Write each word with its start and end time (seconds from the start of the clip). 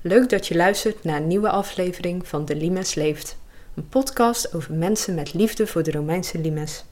Leuk 0.00 0.28
dat 0.28 0.46
je 0.46 0.56
luistert 0.56 1.04
naar 1.04 1.16
een 1.16 1.26
nieuwe 1.26 1.48
aflevering 1.48 2.28
van 2.28 2.44
De 2.44 2.56
Limes 2.56 2.94
Leeft, 2.94 3.36
een 3.74 3.88
podcast 3.88 4.54
over 4.54 4.74
mensen 4.74 5.14
met 5.14 5.34
liefde 5.34 5.66
voor 5.66 5.82
de 5.82 5.90
Romeinse 5.90 6.38
limes. 6.38 6.84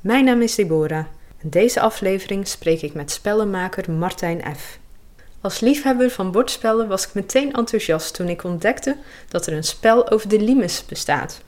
Mijn 0.00 0.24
naam 0.24 0.42
is 0.42 0.54
Deborah 0.54 1.04
en 1.38 1.50
deze 1.50 1.80
aflevering 1.80 2.48
spreek 2.48 2.82
ik 2.82 2.94
met 2.94 3.10
spellenmaker 3.10 3.90
Martijn 3.90 4.56
F. 4.56 4.78
Als 5.40 5.60
liefhebber 5.60 6.10
van 6.10 6.30
bordspellen 6.30 6.88
was 6.88 7.06
ik 7.06 7.14
meteen 7.14 7.52
enthousiast 7.52 8.14
toen 8.14 8.28
ik 8.28 8.44
ontdekte 8.44 8.96
dat 9.28 9.46
er 9.46 9.52
een 9.52 9.64
spel 9.64 10.10
over 10.10 10.28
de 10.28 10.40
limes 10.40 10.84
bestaat. 10.86 11.40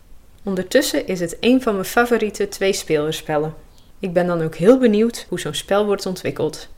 Ondertussen 0.43 1.07
is 1.07 1.21
het 1.21 1.37
een 1.41 1.63
van 1.63 1.73
mijn 1.75 1.85
favoriete 1.85 2.49
tweespelerspellen. 2.49 3.55
Ik 3.99 4.13
ben 4.13 4.27
dan 4.27 4.43
ook 4.43 4.55
heel 4.55 4.79
benieuwd 4.79 5.27
hoe 5.29 5.41
zo'n 5.41 5.55
spel 5.55 5.87
wordt 5.87 6.07
ontwikkeld. 6.07 6.69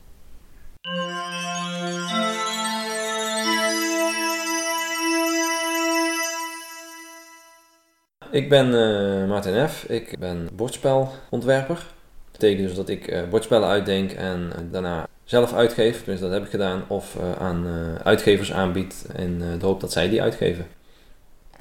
Ik 8.36 8.48
ben 8.48 8.66
uh, 8.66 9.28
Maarten 9.28 9.68
F. 9.68 9.84
Ik 9.88 10.18
ben 10.18 10.48
bordspelontwerper. 10.52 11.74
Dat 11.74 12.40
betekent 12.40 12.66
dus 12.66 12.76
dat 12.76 12.88
ik 12.88 13.12
uh, 13.12 13.22
bordspellen 13.30 13.68
uitdenk 13.68 14.12
en 14.12 14.52
uh, 14.56 14.72
daarna 14.72 15.06
zelf 15.24 15.54
uitgeef. 15.54 16.04
Dus 16.04 16.20
dat 16.20 16.32
heb 16.32 16.44
ik 16.44 16.50
gedaan. 16.50 16.84
Of 16.86 17.16
aan 17.38 17.66
uitgevers 18.02 18.52
aanbied 18.52 19.06
in 19.16 19.38
de 19.58 19.66
hoop 19.66 19.80
dat 19.80 19.92
zij 19.92 20.08
die 20.08 20.22
uitgeven. 20.22 20.66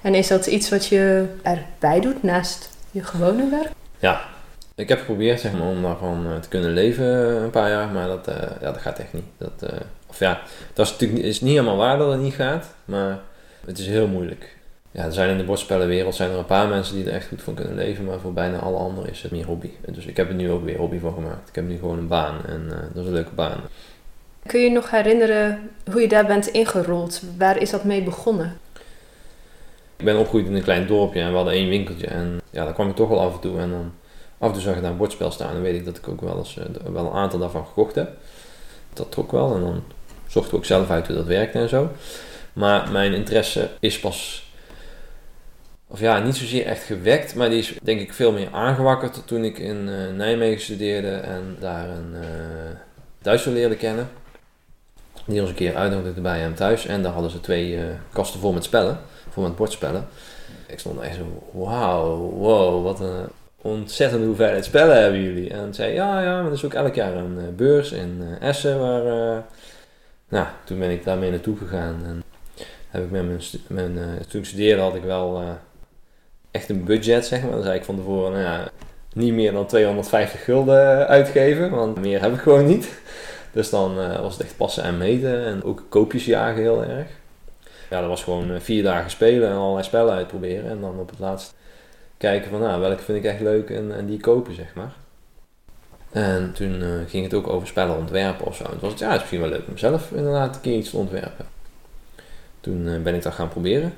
En 0.01 0.15
is 0.15 0.27
dat 0.27 0.45
iets 0.45 0.69
wat 0.69 0.87
je 0.87 1.25
erbij 1.41 1.99
doet 1.99 2.23
naast 2.23 2.69
je 2.91 3.03
gewone 3.03 3.49
werk? 3.49 3.71
Ja, 3.99 4.21
ik 4.75 4.89
heb 4.89 4.99
geprobeerd 4.99 5.39
zeg 5.39 5.53
maar, 5.53 5.67
om 5.67 5.81
daarvan 5.81 6.27
te 6.41 6.49
kunnen 6.49 6.73
leven 6.73 7.05
een 7.43 7.49
paar 7.49 7.69
jaar, 7.69 7.87
maar 7.87 8.07
dat, 8.07 8.25
ja, 8.61 8.71
dat 8.71 8.81
gaat 8.81 8.99
echt 8.99 9.13
niet. 9.13 9.25
Dat, 9.37 9.71
of 10.07 10.19
ja, 10.19 10.41
dat 10.73 10.85
is 10.85 10.91
natuurlijk 10.91 11.23
is 11.23 11.41
niet 11.41 11.51
helemaal 11.51 11.77
waar 11.77 11.97
dat 11.97 12.11
het 12.11 12.21
niet 12.21 12.33
gaat, 12.33 12.75
maar 12.85 13.19
het 13.65 13.79
is 13.79 13.87
heel 13.87 14.07
moeilijk 14.07 14.55
ja, 14.95 15.03
er 15.03 15.13
zijn 15.13 15.29
in 15.29 15.37
de 15.37 15.43
bordspellenwereld 15.43 16.15
zijn 16.15 16.31
er 16.31 16.37
een 16.37 16.45
paar 16.45 16.67
mensen 16.67 16.95
die 16.95 17.05
er 17.05 17.13
echt 17.13 17.27
goed 17.27 17.41
van 17.41 17.53
kunnen 17.53 17.75
leven, 17.75 18.05
maar 18.05 18.19
voor 18.19 18.33
bijna 18.33 18.59
alle 18.59 18.77
anderen 18.77 19.11
is 19.11 19.21
het 19.21 19.31
meer 19.31 19.45
hobby. 19.45 19.69
Dus 19.85 20.05
ik 20.05 20.17
heb 20.17 20.29
er 20.29 20.35
nu 20.35 20.51
ook 20.51 20.63
weer 20.63 20.77
hobby 20.77 20.99
van 20.99 21.13
gemaakt. 21.13 21.49
Ik 21.49 21.55
heb 21.55 21.67
nu 21.67 21.77
gewoon 21.77 21.97
een 21.97 22.07
baan 22.07 22.45
en 22.45 22.61
uh, 22.65 22.75
dat 22.93 23.01
is 23.01 23.07
een 23.07 23.13
leuke 23.13 23.33
baan. 23.35 23.59
Kun 24.45 24.59
je 24.59 24.69
nog 24.69 24.91
herinneren 24.91 25.69
hoe 25.91 26.01
je 26.01 26.07
daar 26.07 26.25
bent 26.25 26.47
ingerold? 26.47 27.21
Waar 27.37 27.61
is 27.61 27.69
dat 27.69 27.83
mee 27.83 28.03
begonnen? 28.03 28.57
Ik 29.97 30.05
ben 30.05 30.17
opgegroeid 30.17 30.45
in 30.45 30.55
een 30.55 30.63
klein 30.63 30.87
dorpje 30.87 31.19
en 31.19 31.29
we 31.29 31.35
hadden 31.35 31.53
één 31.53 31.69
winkeltje. 31.69 32.07
En 32.07 32.41
ja, 32.49 32.63
daar 32.63 32.73
kwam 32.73 32.89
ik 32.89 32.95
toch 32.95 33.09
wel 33.09 33.21
af 33.21 33.33
en 33.33 33.39
toe. 33.39 33.59
En 33.59 33.69
dan 33.69 33.91
af 34.37 34.47
en 34.47 34.53
toe 34.53 34.61
zag 34.61 34.75
ik 34.75 34.81
daar 34.81 34.91
een 34.91 34.97
bordspel 34.97 35.31
staan 35.31 35.55
en 35.55 35.61
weet 35.61 35.75
ik 35.75 35.85
dat 35.85 35.97
ik 35.97 36.07
ook 36.07 36.21
wel 36.21 36.37
eens 36.37 36.57
uh, 36.57 36.91
wel 36.93 37.05
een 37.05 37.17
aantal 37.17 37.39
daarvan 37.39 37.65
gekocht 37.65 37.95
heb. 37.95 38.11
Dat 38.93 39.11
trok 39.11 39.31
wel 39.31 39.55
en 39.55 39.61
dan 39.61 39.83
zochten 40.27 40.51
we 40.51 40.57
ook 40.57 40.65
zelf 40.65 40.89
uit 40.89 41.07
hoe 41.07 41.15
dat 41.15 41.25
werkte 41.25 41.59
en 41.59 41.69
zo. 41.69 41.89
Maar 42.53 42.91
mijn 42.91 43.13
interesse 43.13 43.69
is 43.79 43.99
pas 43.99 44.44
of 45.95 46.01
ja, 46.01 46.19
niet 46.19 46.35
zozeer 46.35 46.65
echt 46.65 46.83
gewekt, 46.83 47.35
maar 47.35 47.49
die 47.49 47.57
is 47.57 47.73
denk 47.83 47.99
ik 47.99 48.13
veel 48.13 48.31
meer 48.31 48.47
aangewakkerd 48.51 49.27
toen 49.27 49.43
ik 49.43 49.57
in 49.57 49.87
uh, 49.87 50.11
Nijmegen 50.15 50.61
studeerde 50.61 51.09
en 51.09 51.57
daar 51.59 51.89
een 51.89 52.13
uh, 52.13 52.19
Duitser 53.21 53.51
leerde 53.51 53.75
kennen. 53.75 54.09
Die 55.25 55.41
ons 55.41 55.49
een 55.49 55.55
keer 55.55 55.75
uitnodigde 55.75 56.21
bij 56.21 56.39
hem 56.39 56.55
thuis 56.55 56.85
en 56.85 57.01
daar 57.03 57.11
hadden 57.11 57.31
ze 57.31 57.39
twee 57.39 57.75
uh, 57.75 57.83
kasten 58.13 58.39
vol 58.39 58.53
met 58.53 58.63
spellen, 58.63 58.99
vol 59.29 59.43
met 59.43 59.55
bordspellen. 59.55 60.07
Ik 60.67 60.79
stond 60.79 61.01
echt 61.01 61.15
zo, 61.15 61.49
wauw, 61.51 62.15
wow, 62.17 62.83
wat 62.83 62.99
een 62.99 63.27
ontzettende 63.61 64.25
hoeveelheid 64.25 64.65
spellen 64.65 65.01
hebben 65.01 65.21
jullie. 65.21 65.49
En 65.49 65.73
zei, 65.73 65.93
ja, 65.93 66.21
ja, 66.21 66.35
maar 66.35 66.45
er 66.45 66.51
is 66.51 66.65
ook 66.65 66.73
elk 66.73 66.95
jaar 66.95 67.15
een 67.15 67.55
beurs 67.55 67.91
in 67.91 68.23
Essen 68.39 68.79
waar... 68.79 69.43
nou, 70.29 70.47
toen 70.63 70.79
ben 70.79 70.91
ik 70.91 71.03
daarmee 71.03 71.29
naartoe 71.29 71.57
gegaan 71.57 72.01
en 72.05 72.23
heb 72.89 73.03
ik 73.03 73.11
met 73.11 73.25
mijn 73.67 73.99
toen 74.27 74.41
ik 74.41 74.47
studeerde 74.47 74.81
had 74.81 74.95
ik 74.95 75.03
wel 75.03 75.43
echt 76.55 76.69
een 76.69 76.83
budget, 76.83 77.25
zeg 77.25 77.41
maar. 77.41 77.51
Dan 77.51 77.63
zei 77.63 77.77
ik 77.77 77.83
van 77.83 77.95
tevoren, 77.95 78.31
nou 78.31 78.43
ja, 78.43 78.71
niet 79.13 79.33
meer 79.33 79.51
dan 79.51 79.65
250 79.65 80.43
gulden 80.43 81.07
uitgeven, 81.07 81.69
want 81.69 81.99
meer 81.99 82.21
heb 82.21 82.33
ik 82.33 82.39
gewoon 82.39 82.65
niet. 82.65 82.89
Dus 83.51 83.69
dan 83.69 83.99
uh, 83.99 84.19
was 84.19 84.33
het 84.33 84.43
echt 84.43 84.57
passen 84.57 84.83
en 84.83 84.97
meten 84.97 85.45
en 85.45 85.63
ook 85.63 85.83
koopjes 85.89 86.25
jagen 86.25 86.61
heel 86.61 86.83
erg. 86.83 87.07
Ja, 87.89 87.99
dat 87.99 88.09
was 88.09 88.23
gewoon 88.23 88.51
uh, 88.51 88.59
vier 88.59 88.83
dagen 88.83 89.09
spelen 89.09 89.49
en 89.49 89.55
allerlei 89.55 89.83
spellen 89.83 90.13
uitproberen. 90.13 90.69
En 90.69 90.81
dan 90.81 90.99
op 90.99 91.09
het 91.09 91.19
laatst 91.19 91.55
kijken 92.17 92.49
van, 92.49 92.59
nou, 92.59 92.81
welke 92.81 93.03
vind 93.03 93.17
ik 93.17 93.23
echt 93.23 93.41
leuk 93.41 93.69
en, 93.69 93.95
en 93.95 94.05
die 94.05 94.19
kopen, 94.19 94.55
zeg 94.55 94.73
maar. 94.73 94.93
En 96.11 96.53
toen 96.53 96.83
ging 97.07 97.23
het 97.23 97.33
ook 97.33 97.47
over 97.47 97.67
spellen 97.67 97.97
ontwerpen 97.97 98.45
of 98.45 98.55
zo. 98.55 98.63
En 98.63 98.69
toen 98.69 98.79
was 98.79 98.91
het, 98.91 98.99
ja, 98.99 99.05
het 99.05 99.15
is 99.15 99.19
misschien 99.21 99.41
wel 99.41 99.49
leuk 99.49 99.67
om 99.67 99.77
zelf 99.77 100.11
inderdaad 100.11 100.55
een 100.55 100.61
keer 100.61 100.77
iets 100.77 100.89
te 100.89 100.97
ontwerpen. 100.97 101.45
Toen 102.59 103.03
ben 103.03 103.15
ik 103.15 103.23
dat 103.23 103.33
gaan 103.33 103.49
proberen. 103.49 103.93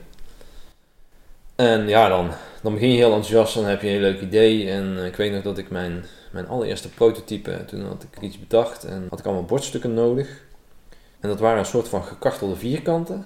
En 1.58 1.88
ja, 1.88 2.08
dan, 2.08 2.30
dan 2.62 2.74
begin 2.74 2.90
je 2.90 2.96
heel 2.96 3.14
enthousiast, 3.14 3.54
dan 3.54 3.66
heb 3.66 3.82
je 3.82 3.88
een 3.88 3.94
heel 3.94 4.02
leuk 4.02 4.22
idee. 4.22 4.70
En 4.72 4.98
eh, 4.98 5.06
ik 5.06 5.16
weet 5.16 5.32
nog 5.32 5.44
dat 5.44 5.58
ik 5.58 5.70
mijn, 5.70 6.06
mijn 6.32 6.48
allereerste 6.48 6.90
prototype, 6.90 7.66
toen 7.66 7.86
had 7.86 8.06
ik 8.12 8.22
iets 8.22 8.40
bedacht 8.40 8.84
en 8.84 9.08
had 9.10 9.20
ik 9.20 9.26
allemaal 9.26 9.46
bordstukken 9.46 9.94
nodig. 9.94 10.42
En 11.20 11.30
dat 11.30 11.40
waren 11.40 11.60
een 11.60 11.66
soort 11.66 11.88
van 11.88 12.04
gekachtelde 12.04 12.56
vierkanten. 12.56 13.26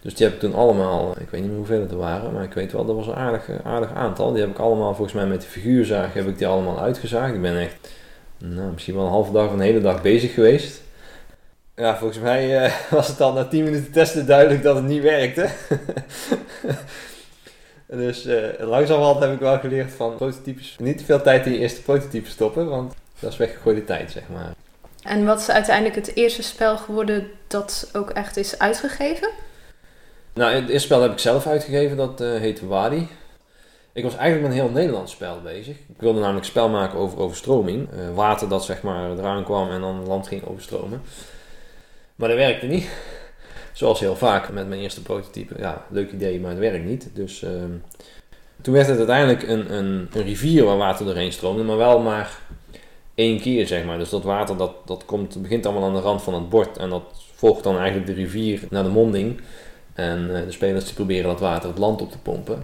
Dus 0.00 0.14
die 0.14 0.26
heb 0.26 0.34
ik 0.34 0.40
toen 0.40 0.54
allemaal, 0.54 1.14
ik 1.20 1.30
weet 1.30 1.40
niet 1.40 1.48
meer 1.48 1.58
hoeveel 1.58 1.86
er 1.90 1.96
waren, 1.96 2.32
maar 2.32 2.44
ik 2.44 2.52
weet 2.52 2.72
wel, 2.72 2.84
dat 2.84 2.96
was 2.96 3.06
een 3.06 3.14
aardig, 3.14 3.48
aardig 3.64 3.92
aantal. 3.92 4.32
Die 4.32 4.40
heb 4.40 4.50
ik 4.50 4.58
allemaal 4.58 4.94
volgens 4.94 5.16
mij 5.16 5.26
met 5.26 5.40
de 5.40 5.46
figuurzaag 5.46 6.14
heb 6.14 6.26
ik 6.26 6.38
die 6.38 6.46
allemaal 6.46 6.80
uitgezaagd. 6.80 7.34
Ik 7.34 7.42
ben 7.42 7.58
echt, 7.58 7.90
nou, 8.38 8.72
misschien 8.72 8.94
wel 8.94 9.04
een 9.04 9.10
halve 9.10 9.32
dag 9.32 9.46
of 9.46 9.52
een 9.52 9.60
hele 9.60 9.80
dag 9.80 10.02
bezig 10.02 10.34
geweest. 10.34 10.82
Ja, 11.76 11.96
volgens 11.96 12.20
mij 12.20 12.64
uh, 12.64 12.72
was 12.90 13.08
het 13.08 13.20
al 13.20 13.32
na 13.32 13.44
10 13.44 13.64
minuten 13.64 13.92
testen 13.92 14.26
duidelijk 14.26 14.62
dat 14.62 14.76
het 14.76 14.84
niet 14.84 15.02
werkte. 15.02 15.48
Dus 17.96 18.26
uh, 18.26 18.44
langzamerhand 18.58 19.20
heb 19.20 19.32
ik 19.32 19.38
wel 19.38 19.58
geleerd 19.58 19.92
van 19.92 20.14
prototypes. 20.14 20.76
Niet 20.78 20.98
te 20.98 21.04
veel 21.04 21.22
tijd 21.22 21.46
in 21.46 21.52
je 21.52 21.58
eerste 21.58 21.82
prototype 21.82 22.30
stoppen, 22.30 22.68
want 22.68 22.94
dat 23.18 23.32
is 23.32 23.38
weggegooide 23.38 23.84
tijd, 23.84 24.10
zeg 24.10 24.22
maar. 24.32 24.54
En 25.02 25.24
wat 25.24 25.40
is 25.40 25.50
uiteindelijk 25.50 25.94
het 25.94 26.16
eerste 26.16 26.42
spel 26.42 26.76
geworden 26.76 27.30
dat 27.46 27.90
ook 27.92 28.10
echt 28.10 28.36
is 28.36 28.58
uitgegeven? 28.58 29.28
Nou, 30.32 30.54
het 30.54 30.68
eerste 30.68 30.86
spel 30.86 31.02
heb 31.02 31.12
ik 31.12 31.18
zelf 31.18 31.46
uitgegeven, 31.46 31.96
dat 31.96 32.20
uh, 32.20 32.38
heet 32.38 32.60
Wadi. 32.60 33.08
Ik 33.92 34.02
was 34.02 34.16
eigenlijk 34.16 34.48
met 34.48 34.58
een 34.58 34.64
heel 34.64 34.74
Nederlands 34.74 35.12
spel 35.12 35.40
bezig. 35.42 35.76
Ik 35.76 36.00
wilde 36.00 36.20
namelijk 36.20 36.46
spel 36.46 36.68
maken 36.68 36.98
over 36.98 37.18
overstroming. 37.18 37.88
Uh, 37.92 38.14
water 38.14 38.48
dat 38.48 38.64
zeg 38.64 38.82
maar 38.82 39.10
eraan 39.10 39.44
kwam 39.44 39.70
en 39.70 39.80
dan 39.80 39.98
het 39.98 40.06
land 40.06 40.28
ging 40.28 40.46
overstromen. 40.46 41.02
Maar 42.14 42.28
dat 42.28 42.38
werkte 42.38 42.66
niet. 42.66 42.88
Zoals 43.72 44.00
heel 44.00 44.16
vaak 44.16 44.52
met 44.52 44.68
mijn 44.68 44.80
eerste 44.80 45.02
prototype. 45.02 45.54
Ja, 45.58 45.84
leuk 45.90 46.12
idee, 46.12 46.40
maar 46.40 46.50
het 46.50 46.58
werkt 46.58 46.84
niet. 46.84 47.10
Dus 47.14 47.42
ehm, 47.42 47.70
toen 48.60 48.74
werd 48.74 48.86
het 48.86 48.98
uiteindelijk 48.98 49.42
een, 49.42 49.74
een, 49.74 50.08
een, 50.12 50.22
rivier 50.22 50.64
waar 50.64 50.76
water 50.76 51.06
doorheen 51.06 51.32
stroomde, 51.32 51.62
maar 51.62 51.76
wel 51.76 52.00
maar 52.00 52.38
één 53.14 53.40
keer, 53.40 53.66
zeg 53.66 53.84
maar. 53.84 53.98
Dus 53.98 54.10
dat 54.10 54.24
water 54.24 54.56
dat, 54.56 54.72
dat 54.84 55.04
komt, 55.04 55.42
begint 55.42 55.66
allemaal 55.66 55.88
aan 55.88 55.94
de 55.94 56.00
rand 56.00 56.22
van 56.22 56.34
het 56.34 56.48
bord 56.48 56.78
en 56.78 56.90
dat 56.90 57.02
volgt 57.34 57.62
dan 57.62 57.76
eigenlijk 57.76 58.06
de 58.06 58.12
rivier 58.12 58.60
naar 58.70 58.82
de 58.82 58.88
monding. 58.88 59.40
En 59.94 60.36
eh, 60.36 60.44
de 60.44 60.52
spelers 60.52 60.84
die 60.84 60.94
proberen 60.94 61.30
dat 61.30 61.40
water 61.40 61.68
het 61.68 61.78
land 61.78 62.02
op 62.02 62.10
te 62.10 62.18
pompen. 62.18 62.62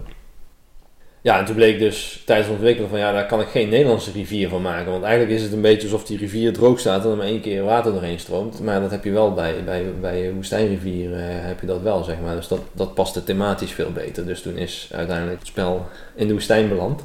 Ja, 1.21 1.39
en 1.39 1.45
toen 1.45 1.55
bleek 1.55 1.79
dus 1.79 2.21
tijdens 2.25 2.47
het 2.47 2.57
ontwikkelen 2.57 2.89
van 2.89 2.99
ja, 2.99 3.11
daar 3.11 3.25
kan 3.25 3.41
ik 3.41 3.47
geen 3.47 3.69
Nederlandse 3.69 4.11
rivier 4.11 4.49
van 4.49 4.61
maken. 4.61 4.91
Want 4.91 5.03
eigenlijk 5.03 5.35
is 5.35 5.43
het 5.43 5.53
een 5.53 5.61
beetje 5.61 5.87
alsof 5.87 6.05
die 6.05 6.17
rivier 6.17 6.53
droog 6.53 6.79
staat 6.79 7.03
en 7.03 7.11
er 7.11 7.17
maar 7.17 7.25
één 7.25 7.41
keer 7.41 7.63
water 7.63 7.91
doorheen 7.91 8.19
stroomt. 8.19 8.59
Maar 8.61 8.81
dat 8.81 8.91
heb 8.91 9.03
je 9.03 9.11
wel 9.11 9.33
bij, 9.33 9.63
bij, 9.63 9.85
bij 10.01 10.33
woestijnrivier 10.33 11.09
uh, 11.09 11.17
heb 11.21 11.59
je 11.59 11.67
dat 11.67 11.81
wel, 11.81 12.03
zeg 12.03 12.15
maar. 12.23 12.35
Dus 12.35 12.47
dat, 12.47 12.61
dat 12.71 12.93
paste 12.93 13.23
thematisch 13.23 13.71
veel 13.71 13.91
beter. 13.91 14.25
Dus 14.25 14.41
toen 14.41 14.57
is 14.57 14.89
uiteindelijk 14.91 15.39
het 15.39 15.47
spel 15.47 15.87
in 16.15 16.27
de 16.27 16.33
woestijn 16.33 16.69
beland. 16.69 17.03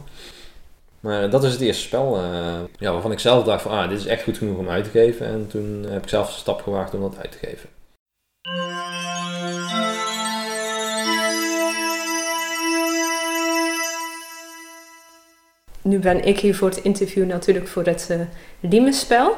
Maar 1.00 1.30
dat 1.30 1.44
is 1.44 1.52
het 1.52 1.60
eerste 1.60 1.82
spel 1.82 2.16
uh, 2.16 2.22
ja, 2.78 2.92
waarvan 2.92 3.12
ik 3.12 3.18
zelf 3.18 3.44
dacht 3.44 3.62
van 3.62 3.70
ah, 3.70 3.88
dit 3.88 3.98
is 3.98 4.06
echt 4.06 4.22
goed 4.22 4.38
genoeg 4.38 4.58
om 4.58 4.68
uit 4.68 4.84
te 4.84 4.90
geven. 4.90 5.26
En 5.26 5.46
toen 5.48 5.86
heb 5.88 6.02
ik 6.02 6.08
zelf 6.08 6.32
de 6.32 6.38
stap 6.38 6.62
gewaagd 6.62 6.94
om 6.94 7.00
dat 7.00 7.16
uit 7.22 7.32
te 7.32 7.46
geven. 7.46 7.68
Nu 15.84 15.98
ben 15.98 16.24
ik 16.24 16.38
hier 16.38 16.56
voor 16.56 16.68
het 16.68 16.82
interview 16.82 17.26
natuurlijk 17.26 17.68
voor 17.68 17.84
het 17.84 18.08
uh, 18.10 18.20
Limes-spel. 18.60 19.36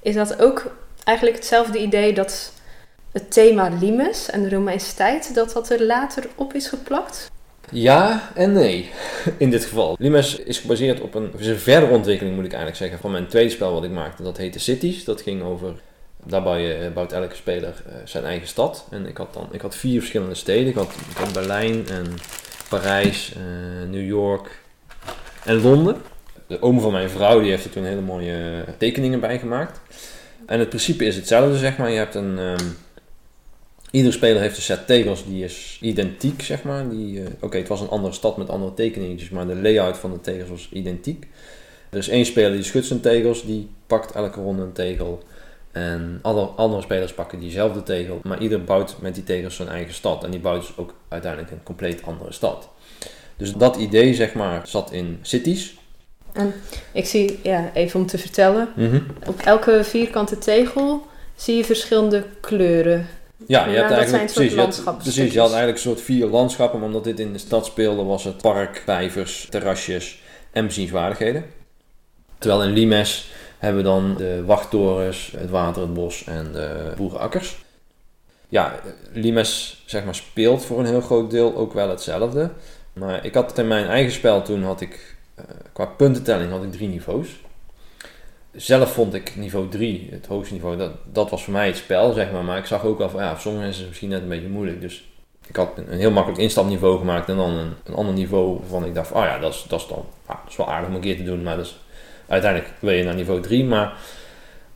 Is 0.00 0.14
dat 0.14 0.42
ook 0.42 0.74
eigenlijk 1.04 1.36
hetzelfde 1.36 1.78
idee 1.78 2.12
dat 2.12 2.52
het 3.12 3.32
thema 3.32 3.68
Limes 3.80 4.30
en 4.30 4.42
de 4.42 4.48
Romeinse 4.48 4.94
tijd, 4.94 5.34
dat 5.34 5.52
dat 5.52 5.70
er 5.70 5.84
later 5.84 6.28
op 6.34 6.54
is 6.54 6.68
geplakt? 6.68 7.30
Ja 7.70 8.30
en 8.34 8.52
nee, 8.52 8.90
in 9.36 9.50
dit 9.50 9.64
geval. 9.64 9.96
Limes 9.98 10.36
is 10.36 10.58
gebaseerd 10.58 11.00
op 11.00 11.14
een, 11.14 11.32
een 11.38 11.58
verdere 11.58 11.92
ontwikkeling, 11.92 12.36
moet 12.36 12.44
ik 12.44 12.52
eigenlijk 12.52 12.80
zeggen, 12.80 12.98
van 12.98 13.10
mijn 13.10 13.26
tweede 13.26 13.50
spel 13.50 13.72
wat 13.72 13.84
ik 13.84 13.90
maakte. 13.90 14.22
Dat 14.22 14.36
heette 14.36 14.58
Cities. 14.58 15.04
Dat 15.04 15.22
ging 15.22 15.42
over, 15.42 15.80
daarbij 16.24 16.80
eh, 16.80 16.92
bouwt 16.92 17.12
elke 17.12 17.34
speler 17.34 17.82
uh, 17.86 17.94
zijn 18.04 18.24
eigen 18.24 18.48
stad. 18.48 18.86
En 18.90 19.06
ik 19.06 19.16
had 19.16 19.34
dan 19.34 19.48
ik 19.50 19.60
had 19.60 19.76
vier 19.76 19.98
verschillende 19.98 20.34
steden. 20.34 20.68
Ik 20.68 20.74
had, 20.74 20.92
ik 21.10 21.16
had 21.16 21.32
Berlijn 21.32 21.88
en 21.88 22.06
Parijs, 22.68 23.32
uh, 23.36 23.90
New 23.90 24.06
York, 24.06 24.60
en 25.48 25.62
Londen. 25.62 25.96
De 26.46 26.62
oom 26.62 26.80
van 26.80 26.92
mijn 26.92 27.10
vrouw 27.10 27.40
die 27.40 27.50
heeft 27.50 27.64
er 27.64 27.70
toen 27.70 27.84
hele 27.84 28.00
mooie 28.00 28.64
tekeningen 28.78 29.20
bij 29.20 29.38
gemaakt. 29.38 29.80
En 30.46 30.58
het 30.58 30.68
principe 30.68 31.04
is 31.04 31.16
hetzelfde, 31.16 31.58
zeg 31.58 31.76
maar. 31.76 31.90
Je 31.90 31.96
hebt 31.96 32.14
een, 32.14 32.38
um, 32.38 32.76
Iedere 33.90 34.14
speler 34.14 34.40
heeft 34.40 34.56
een 34.56 34.62
set 34.62 34.86
tegels 34.86 35.24
die 35.26 35.44
is 35.44 35.78
identiek, 35.80 36.42
zeg 36.42 36.62
maar. 36.62 36.88
Die, 36.88 37.22
eh, 37.22 37.26
Oké, 37.40 37.56
het 37.56 37.68
was 37.68 37.80
een 37.80 37.88
andere 37.88 38.12
stad 38.12 38.36
met 38.36 38.48
andere 38.48 38.74
tekeningetjes, 38.74 39.30
maar 39.30 39.46
de 39.46 39.56
layout 39.56 39.96
van 39.96 40.10
de 40.10 40.20
tegels 40.20 40.48
was 40.48 40.68
identiek. 40.72 41.26
Er 41.90 41.98
is 41.98 42.08
één 42.08 42.26
speler 42.26 42.52
die 42.52 42.62
schudt 42.62 42.86
zijn 42.86 43.00
tegels, 43.00 43.44
die 43.44 43.70
pakt 43.86 44.12
elke 44.12 44.40
ronde 44.40 44.62
een 44.62 44.72
tegel. 44.72 45.22
En 45.72 46.18
alle 46.22 46.44
andere 46.44 46.82
spelers 46.82 47.12
pakken 47.12 47.40
diezelfde 47.40 47.82
tegel, 47.82 48.20
maar 48.22 48.40
ieder 48.40 48.64
bouwt 48.64 48.96
met 49.00 49.14
die 49.14 49.24
tegels 49.24 49.56
zijn 49.56 49.68
eigen 49.68 49.94
stad. 49.94 50.24
En 50.24 50.30
die 50.30 50.40
bouwt 50.40 50.60
dus 50.60 50.76
ook 50.76 50.94
uiteindelijk 51.08 51.52
een 51.52 51.62
compleet 51.62 52.02
andere 52.02 52.32
stad. 52.32 52.68
Dus 53.38 53.52
dat 53.52 53.76
idee, 53.76 54.14
zeg 54.14 54.34
maar, 54.34 54.62
zat 54.66 54.92
in 54.92 55.18
cities. 55.22 55.76
En 56.32 56.54
ik 56.92 57.06
zie, 57.06 57.38
ja, 57.42 57.70
even 57.74 58.00
om 58.00 58.06
te 58.06 58.18
vertellen, 58.18 58.68
Mhm. 58.76 59.00
op 59.26 59.40
elke 59.40 59.80
vierkante 59.84 60.38
tegel 60.38 61.06
zie 61.34 61.56
je 61.56 61.64
verschillende 61.64 62.24
kleuren. 62.40 63.06
Ja, 63.46 63.58
Nou, 63.60 63.70
je 63.70 63.76
hebt 63.76 63.88
dat 63.88 63.98
eigenlijk 63.98 64.30
zijn 64.30 64.46
een 64.46 64.52
soort 64.52 64.56
precies, 64.56 64.76
je 64.78 64.84
had, 64.90 64.98
precies, 64.98 65.32
je 65.32 65.38
had 65.38 65.48
eigenlijk 65.48 65.78
een 65.78 65.90
soort 65.90 66.00
vier 66.00 66.26
landschappen, 66.26 66.78
maar 66.78 66.88
omdat 66.88 67.04
dit 67.04 67.20
in 67.20 67.32
de 67.32 67.38
stad 67.38 67.66
speelde, 67.66 68.02
was 68.02 68.24
het 68.24 68.36
park, 68.42 68.82
vijvers, 68.84 69.46
terrasjes 69.50 70.22
en 70.52 70.66
bezienswaardigheden. 70.66 71.44
Terwijl 72.38 72.62
in 72.62 72.72
Limes 72.72 73.30
hebben 73.58 73.82
we 73.82 73.88
dan 73.88 74.14
de 74.16 74.42
wachttorens, 74.46 75.32
het 75.36 75.50
water, 75.50 75.82
het 75.82 75.94
bos 75.94 76.24
en 76.24 76.52
de 76.52 76.92
boerenakkers. 76.96 77.56
Ja, 78.48 78.80
Limes 79.12 79.82
zeg 79.86 80.04
maar, 80.04 80.14
speelt 80.14 80.64
voor 80.64 80.78
een 80.78 80.86
heel 80.86 81.00
groot 81.00 81.30
deel 81.30 81.56
ook 81.56 81.72
wel 81.72 81.88
hetzelfde. 81.88 82.50
Maar 82.98 83.24
ik 83.24 83.34
had 83.34 83.58
in 83.58 83.68
mijn 83.68 83.86
eigen 83.86 84.12
spel 84.12 84.42
toen 84.42 84.62
had 84.62 84.80
ik, 84.80 85.16
eh, 85.34 85.44
qua 85.72 85.84
puntentelling 85.84 86.50
had 86.50 86.62
ik 86.62 86.72
drie 86.72 86.88
niveaus. 86.88 87.28
Zelf 88.52 88.92
vond 88.92 89.14
ik 89.14 89.36
niveau 89.36 89.68
3, 89.68 90.08
het 90.10 90.26
hoogste 90.26 90.54
niveau, 90.54 90.76
dat, 90.76 90.92
dat 91.12 91.30
was 91.30 91.44
voor 91.44 91.52
mij 91.52 91.66
het 91.66 91.76
spel, 91.76 92.12
zeg 92.12 92.32
maar. 92.32 92.44
Maar 92.44 92.58
ik 92.58 92.66
zag 92.66 92.84
ook 92.84 92.98
wel 92.98 93.10
van, 93.10 93.22
ja, 93.22 93.30
voor 93.30 93.40
sommige 93.40 93.64
mensen 93.64 93.80
is 93.80 93.80
het 93.80 93.88
misschien 93.88 94.08
net 94.08 94.22
een 94.22 94.28
beetje 94.28 94.48
moeilijk. 94.48 94.80
Dus 94.80 95.08
ik 95.46 95.56
had 95.56 95.70
een, 95.76 95.98
heel 95.98 96.10
makkelijk 96.10 96.42
instapniveau 96.42 96.98
gemaakt 96.98 97.28
en 97.28 97.36
dan 97.36 97.50
een, 97.50 97.72
een 97.84 97.94
ander 97.94 98.14
niveau 98.14 98.58
waarvan 98.58 98.84
ik 98.84 98.94
dacht, 98.94 99.12
oh 99.12 99.22
ja, 99.22 99.38
dat 99.38 99.54
is, 99.54 99.64
dat 99.68 99.80
is 99.80 99.86
dan 99.86 100.04
ah, 100.26 100.36
is 100.48 100.56
wel 100.56 100.70
aardig 100.70 100.88
om 100.88 100.94
een 100.94 101.00
keer 101.00 101.16
te 101.16 101.24
doen. 101.24 101.42
Maar 101.42 101.58
uiteindelijk 102.26 102.72
wil 102.80 102.92
je 102.92 103.04
naar 103.04 103.14
niveau 103.14 103.40
3. 103.40 103.64
Maar 103.64 103.98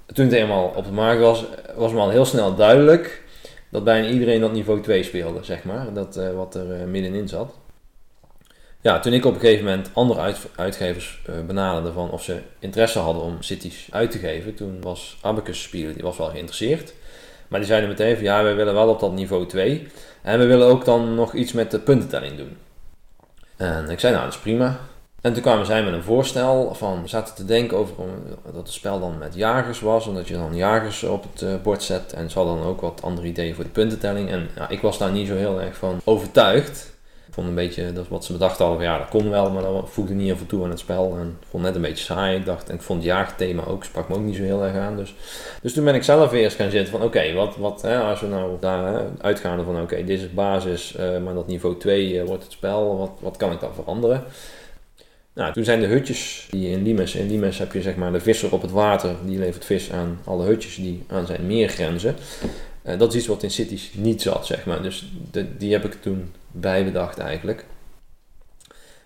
toen 0.07 0.25
het 0.25 0.35
eenmaal 0.35 0.73
op 0.77 0.85
de 0.85 0.93
markt 0.93 1.21
was, 1.21 1.45
was 1.77 1.93
me 1.93 1.99
al 1.99 2.11
heel 2.11 2.25
snel 2.25 2.55
duidelijk 2.55 3.23
dat 3.69 3.85
bijna 3.85 4.09
iedereen 4.09 4.41
dat 4.41 4.53
niveau 4.53 4.81
2 4.81 5.03
speelde, 5.03 5.45
zeg 5.45 5.65
maar. 5.65 5.93
Dat, 5.93 6.17
eh, 6.17 6.33
wat 6.33 6.55
er 6.55 6.81
eh, 6.81 6.87
middenin 6.87 7.29
zat. 7.29 7.55
Ja, 8.83 8.99
toen 8.99 9.13
ik 9.13 9.25
op 9.25 9.35
een 9.35 9.41
gegeven 9.41 9.65
moment 9.65 9.91
andere 9.93 10.21
uit, 10.21 10.39
uitgevers 10.57 11.21
eh, 11.27 11.35
benaderde 11.47 11.93
van 11.93 12.11
of 12.11 12.23
ze 12.23 12.41
interesse 12.59 12.99
hadden 12.99 13.23
om 13.23 13.43
cities 13.43 13.89
uit 13.91 14.11
te 14.11 14.19
geven, 14.19 14.55
toen 14.55 14.81
was 14.81 15.19
Abacus 15.21 15.63
Spielen, 15.63 15.95
die 15.95 16.03
was 16.03 16.17
wel 16.17 16.29
geïnteresseerd. 16.29 16.95
Maar 17.49 17.61
die 17.61 17.69
zeiden 17.69 17.89
meteen 17.89 18.15
van 18.15 18.25
ja, 18.25 18.43
wij 18.43 18.55
willen 18.55 18.75
wel 18.75 18.89
op 18.89 19.01
dat 19.01 19.13
niveau 19.13 19.47
2. 19.47 19.87
En 20.23 20.39
we 20.39 20.47
willen 20.47 20.67
ook 20.67 20.85
dan 20.85 21.15
nog 21.15 21.35
iets 21.35 21.53
met 21.53 21.71
de 21.71 21.79
puntentelling 21.79 22.37
doen. 22.37 22.57
En 23.57 23.91
ik 23.91 24.01
zei 24.01 24.13
nou, 24.13 24.25
dat 24.25 24.35
is 24.35 24.41
prima. 24.41 24.81
En 25.21 25.33
toen 25.33 25.43
kwamen 25.43 25.67
zij 25.67 25.85
met 25.85 25.93
een 25.93 26.03
voorstel 26.03 26.75
van, 26.75 27.03
we 27.03 27.09
zaten 27.09 27.35
te 27.35 27.45
denken 27.45 27.77
over 27.77 27.95
dat 28.45 28.55
het 28.55 28.71
spel 28.71 29.01
dan 29.01 29.19
met 29.19 29.35
jagers 29.35 29.81
was. 29.81 30.07
En 30.07 30.15
dat 30.15 30.29
je 30.29 30.35
dan 30.35 30.57
jagers 30.57 31.03
op 31.03 31.27
het 31.33 31.43
eh, 31.43 31.55
bord 31.63 31.83
zet. 31.83 32.13
En 32.13 32.31
ze 32.31 32.39
hadden 32.39 32.57
dan 32.57 32.67
ook 32.67 32.81
wat 32.81 33.03
andere 33.03 33.27
ideeën 33.27 33.55
voor 33.55 33.65
de 33.65 33.71
puntentelling. 33.71 34.31
En 34.31 34.49
ja, 34.57 34.69
ik 34.69 34.81
was 34.81 34.99
daar 34.99 35.13
niet 35.13 35.29
zo 35.29 35.35
heel 35.35 35.61
erg 35.61 35.77
van 35.77 36.01
overtuigd. 36.05 36.92
Ik 37.33 37.39
vond 37.39 37.51
een 37.51 37.65
beetje, 37.65 37.93
dat 37.93 38.09
wat 38.09 38.25
ze 38.25 38.33
bedacht 38.33 38.59
hadden, 38.59 38.83
ja 38.83 38.99
dat 38.99 39.09
kon 39.09 39.31
wel, 39.31 39.51
maar 39.51 39.63
dat 39.63 39.91
voegde 39.91 40.15
niet 40.15 40.27
heel 40.27 40.37
veel 40.37 40.47
toe 40.47 40.65
aan 40.65 40.71
het 40.71 40.79
spel. 40.79 41.17
En 41.19 41.37
ik 41.41 41.47
vond 41.49 41.65
het 41.65 41.75
net 41.75 41.75
een 41.75 41.91
beetje 41.91 42.05
saai. 42.05 42.37
Ik 42.37 42.45
dacht, 42.45 42.69
en 42.69 42.75
ik 42.75 42.83
vond 42.83 42.99
het 42.99 43.09
jaagthema 43.09 43.65
ook, 43.65 43.85
sprak 43.85 44.09
me 44.09 44.15
ook 44.15 44.23
niet 44.23 44.37
zo 44.37 44.43
heel 44.43 44.65
erg 44.65 44.77
aan. 44.77 44.97
Dus, 44.97 45.15
dus 45.63 45.73
toen 45.73 45.85
ben 45.85 45.95
ik 45.95 46.03
zelf 46.03 46.33
eerst 46.33 46.57
gaan 46.57 46.71
zitten 46.71 46.93
van 46.93 47.03
oké, 47.03 47.33
wat, 47.33 47.57
wat 47.57 47.83
hè, 47.83 48.01
als 48.01 48.21
we 48.21 48.27
nou 48.27 48.57
daar 48.61 49.05
uitgaan 49.21 49.65
van 49.65 49.81
oké, 49.81 50.05
dit 50.05 50.21
is 50.21 50.33
basis, 50.33 50.95
eh, 50.95 51.19
maar 51.19 51.35
dat 51.35 51.47
niveau 51.47 51.79
2 51.79 52.21
eh, 52.21 52.27
wordt 52.27 52.43
het 52.43 52.53
spel, 52.53 52.99
wat, 52.99 53.11
wat 53.19 53.37
kan 53.37 53.53
ik 53.53 53.61
dan 53.61 53.75
veranderen? 53.75 54.25
Nou, 55.33 55.53
toen 55.53 55.65
zijn 55.65 55.81
de 55.81 55.87
hutjes 55.87 56.47
die 56.51 56.69
in 56.69 56.83
Limes, 56.83 57.15
in 57.15 57.31
Limes 57.31 57.59
heb 57.59 57.73
je 57.73 57.83
zeg 57.83 57.97
maar 57.97 58.13
de 58.13 58.21
visser 58.21 58.53
op 58.53 58.63
het 58.63 58.71
water, 58.71 59.15
die 59.25 59.39
levert 59.39 59.65
vis 59.65 59.93
aan 59.93 60.21
alle 60.25 60.45
hutjes 60.45 60.75
die 60.75 61.05
aan 61.09 61.27
zijn 61.27 61.47
meer 61.47 61.69
grenzen. 61.69 62.17
Eh, 62.83 62.99
dat 62.99 63.13
is 63.13 63.19
iets 63.19 63.27
wat 63.27 63.43
in 63.43 63.51
cities 63.51 63.91
niet 63.95 64.23
zat, 64.23 64.47
zeg 64.47 64.67
maar. 64.67 64.83
Dus 64.83 65.13
die 65.59 65.73
heb 65.73 65.85
ik 65.85 66.03
toen 66.03 66.33
bijbedacht 66.53 67.19
eigenlijk. 67.19 67.65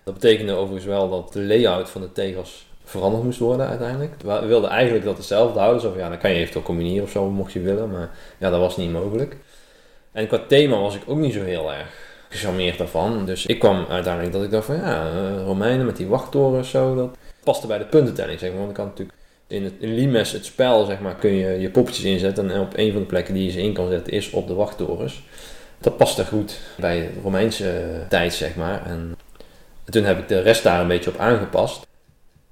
Dat 0.03 0.13
betekende 0.13 0.53
overigens 0.53 0.85
wel 0.85 1.09
dat 1.09 1.33
de 1.33 1.41
layout 1.41 1.89
van 1.89 2.01
de 2.01 2.11
tegels 2.11 2.67
veranderd 2.83 3.23
moest 3.23 3.39
worden 3.39 3.67
uiteindelijk. 3.67 4.13
We 4.21 4.45
wilden 4.45 4.69
eigenlijk 4.69 5.05
dat 5.05 5.17
hetzelfde 5.17 5.59
houden. 5.59 5.81
Zo 5.81 5.89
van, 5.89 5.99
ja, 5.99 6.09
dan 6.09 6.17
kan 6.17 6.29
je 6.29 6.37
eventueel 6.37 6.63
combineren 6.63 7.03
of 7.03 7.09
zo, 7.09 7.29
mocht 7.29 7.53
je 7.53 7.59
willen. 7.59 7.91
Maar 7.91 8.09
ja, 8.37 8.49
dat 8.49 8.59
was 8.59 8.77
niet 8.77 8.91
mogelijk. 8.91 9.37
En 10.11 10.27
qua 10.27 10.39
thema 10.47 10.79
was 10.79 10.95
ik 10.95 11.01
ook 11.05 11.17
niet 11.17 11.33
zo 11.33 11.43
heel 11.43 11.73
erg 11.73 12.07
gecharmeerd 12.29 12.77
daarvan. 12.77 13.25
Dus 13.25 13.45
ik 13.45 13.59
kwam 13.59 13.85
uiteindelijk 13.89 14.33
dat 14.33 14.43
ik 14.43 14.51
dacht 14.51 14.65
van, 14.65 14.75
ja, 14.75 15.07
eh, 15.07 15.43
Romeinen 15.45 15.85
met 15.85 15.97
die 15.97 16.07
wachttorens 16.07 16.69
zo, 16.69 16.95
dat 16.95 17.17
paste 17.43 17.67
bij 17.67 17.77
de 17.77 17.85
puntentelling, 17.85 18.39
zeg 18.39 18.49
maar. 18.49 18.59
Want 18.59 18.71
ik 18.71 18.77
had 18.77 18.85
natuurlijk 18.85 19.17
in, 19.47 19.63
het, 19.63 19.73
in 19.79 19.93
Limes, 19.93 20.31
het 20.31 20.45
spel, 20.45 20.85
zeg 20.85 20.99
maar, 20.99 21.15
kun 21.15 21.33
je 21.33 21.59
je 21.59 21.69
poppetjes 21.69 22.05
inzetten. 22.05 22.51
En 22.51 22.61
op 22.61 22.73
een 22.75 22.91
van 22.91 23.01
de 23.01 23.07
plekken 23.07 23.33
die 23.33 23.43
je 23.43 23.51
ze 23.51 23.61
in 23.61 23.73
kan 23.73 23.89
zetten 23.89 24.13
is 24.13 24.29
op 24.29 24.47
de 24.47 24.53
wachttorens. 24.53 25.23
Dat 25.79 25.97
paste 25.97 26.25
goed 26.25 26.59
bij 26.77 26.99
de 26.99 27.21
Romeinse 27.21 27.83
tijd, 28.09 28.33
zeg 28.33 28.55
maar. 28.55 28.85
En 28.85 29.17
toen 29.85 30.03
heb 30.03 30.17
ik 30.17 30.27
de 30.27 30.39
rest 30.39 30.63
daar 30.63 30.81
een 30.81 30.87
beetje 30.87 31.09
op 31.09 31.17
aangepast. 31.17 31.87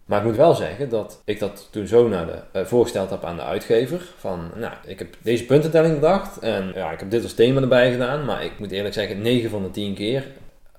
Maar 0.06 0.19
ik 0.19 0.25
moet 0.25 0.36
wel 0.36 0.54
zeggen 0.54 0.89
dat 0.89 1.22
ik 1.25 1.39
dat 1.39 1.68
toen 1.72 1.88
zo 1.88 2.07
naar 2.07 2.25
de, 2.25 2.39
eh, 2.51 2.66
voorgesteld 2.66 3.10
heb 3.10 3.24
aan 3.24 3.36
de 3.36 3.42
uitgever. 3.42 4.01
Van, 4.18 4.51
nou, 4.56 4.74
ik 4.86 5.00
heb 5.00 5.16
deze 5.22 5.45
puntentelling 5.45 5.94
bedacht. 5.94 6.39
En 6.39 6.72
ja, 6.75 6.92
ik 6.92 7.00
heb 7.00 7.12
dit 7.12 7.24
als 7.24 7.33
thema 7.33 7.62
erbij 7.62 7.92
gedaan. 7.92 8.25
Maar 8.25 8.44
ik 8.44 8.60
moet 8.60 8.72
eerlijk 8.72 8.94
zeggen, 8.94 9.22
9 9.22 9.50
van 9.50 9.63
de 9.63 9.72
10 9.72 9.94
keer. 9.94 10.27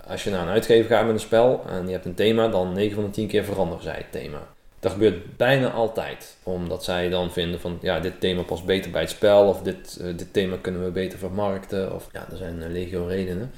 Als 0.06 0.24
je 0.24 0.30
naar 0.30 0.42
een 0.42 0.52
uitgever 0.52 0.96
gaat 0.96 1.04
met 1.04 1.14
een 1.14 1.20
spel 1.20 1.64
en 1.68 1.86
je 1.86 1.92
hebt 1.92 2.04
een 2.04 2.14
thema, 2.14 2.48
dan 2.48 2.72
9 2.72 2.94
van 2.94 3.04
de 3.04 3.10
10 3.10 3.28
keer 3.28 3.44
veranderen 3.44 3.82
zij 3.82 3.96
het 3.96 4.12
thema. 4.12 4.38
Dat 4.80 4.92
gebeurt 4.92 5.36
bijna 5.36 5.70
altijd. 5.70 6.36
Omdat 6.42 6.84
zij 6.84 7.08
dan 7.08 7.32
vinden 7.32 7.60
van, 7.60 7.78
ja, 7.80 8.00
dit 8.00 8.20
thema 8.20 8.42
past 8.42 8.64
beter 8.64 8.90
bij 8.90 9.00
het 9.00 9.10
spel. 9.10 9.48
Of 9.48 9.62
dit, 9.62 9.98
eh, 10.00 10.06
dit 10.16 10.32
thema 10.32 10.56
kunnen 10.60 10.84
we 10.84 10.90
beter 10.90 11.18
vermarkten. 11.18 11.94
Of 11.94 12.08
ja, 12.12 12.26
er 12.30 12.36
zijn 12.36 12.62
eh, 12.62 12.68
legio 12.68 13.06
redenen. 13.06 13.52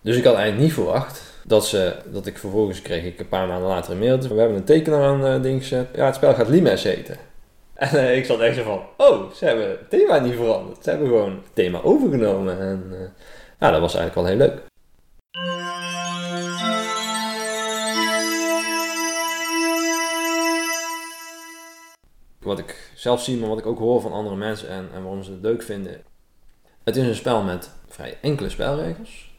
Dus 0.00 0.16
ik 0.16 0.24
had 0.24 0.34
eigenlijk 0.34 0.64
niet 0.64 0.74
verwacht 0.74 1.22
dat, 1.44 1.66
ze, 1.66 1.96
dat 2.12 2.26
ik 2.26 2.38
vervolgens 2.38 2.82
kreeg 2.82 3.04
ik 3.04 3.20
een 3.20 3.28
paar 3.28 3.46
maanden 3.46 3.68
later 3.68 3.92
een 3.92 3.98
mail. 3.98 4.18
We 4.18 4.28
hebben 4.28 4.56
een 4.56 4.64
tekenaar 4.64 5.02
aan 5.02 5.20
het 5.20 5.42
ding 5.42 5.60
gezet. 5.60 5.86
Ja, 5.94 6.06
het 6.06 6.14
spel 6.14 6.34
gaat 6.34 6.48
Limes 6.48 6.82
heten. 6.82 7.16
En 7.74 8.16
ik 8.16 8.24
zat 8.24 8.40
echt 8.40 8.56
zo 8.56 8.62
van, 8.62 8.82
oh, 8.96 9.32
ze 9.32 9.44
hebben 9.44 9.68
het 9.68 9.90
thema 9.90 10.18
niet 10.18 10.34
veranderd. 10.34 10.84
Ze 10.84 10.90
hebben 10.90 11.08
gewoon 11.08 11.30
het 11.30 11.54
thema 11.54 11.80
overgenomen. 11.82 12.60
En 12.60 13.12
ja, 13.60 13.70
dat 13.70 13.80
was 13.80 13.94
eigenlijk 13.94 14.14
wel 14.14 14.24
heel 14.24 14.48
leuk. 14.48 14.73
Wat 22.44 22.58
ik 22.58 22.90
zelf 22.94 23.22
zie, 23.22 23.36
maar 23.36 23.48
wat 23.48 23.58
ik 23.58 23.66
ook 23.66 23.78
hoor 23.78 24.00
van 24.00 24.12
andere 24.12 24.36
mensen 24.36 24.68
en, 24.68 24.88
en 24.94 25.02
waarom 25.02 25.22
ze 25.22 25.30
het 25.30 25.42
leuk 25.42 25.62
vinden. 25.62 26.02
Het 26.84 26.96
is 26.96 27.06
een 27.06 27.14
spel 27.14 27.42
met 27.42 27.70
vrij 27.88 28.18
enkele 28.20 28.48
spelregels. 28.48 29.32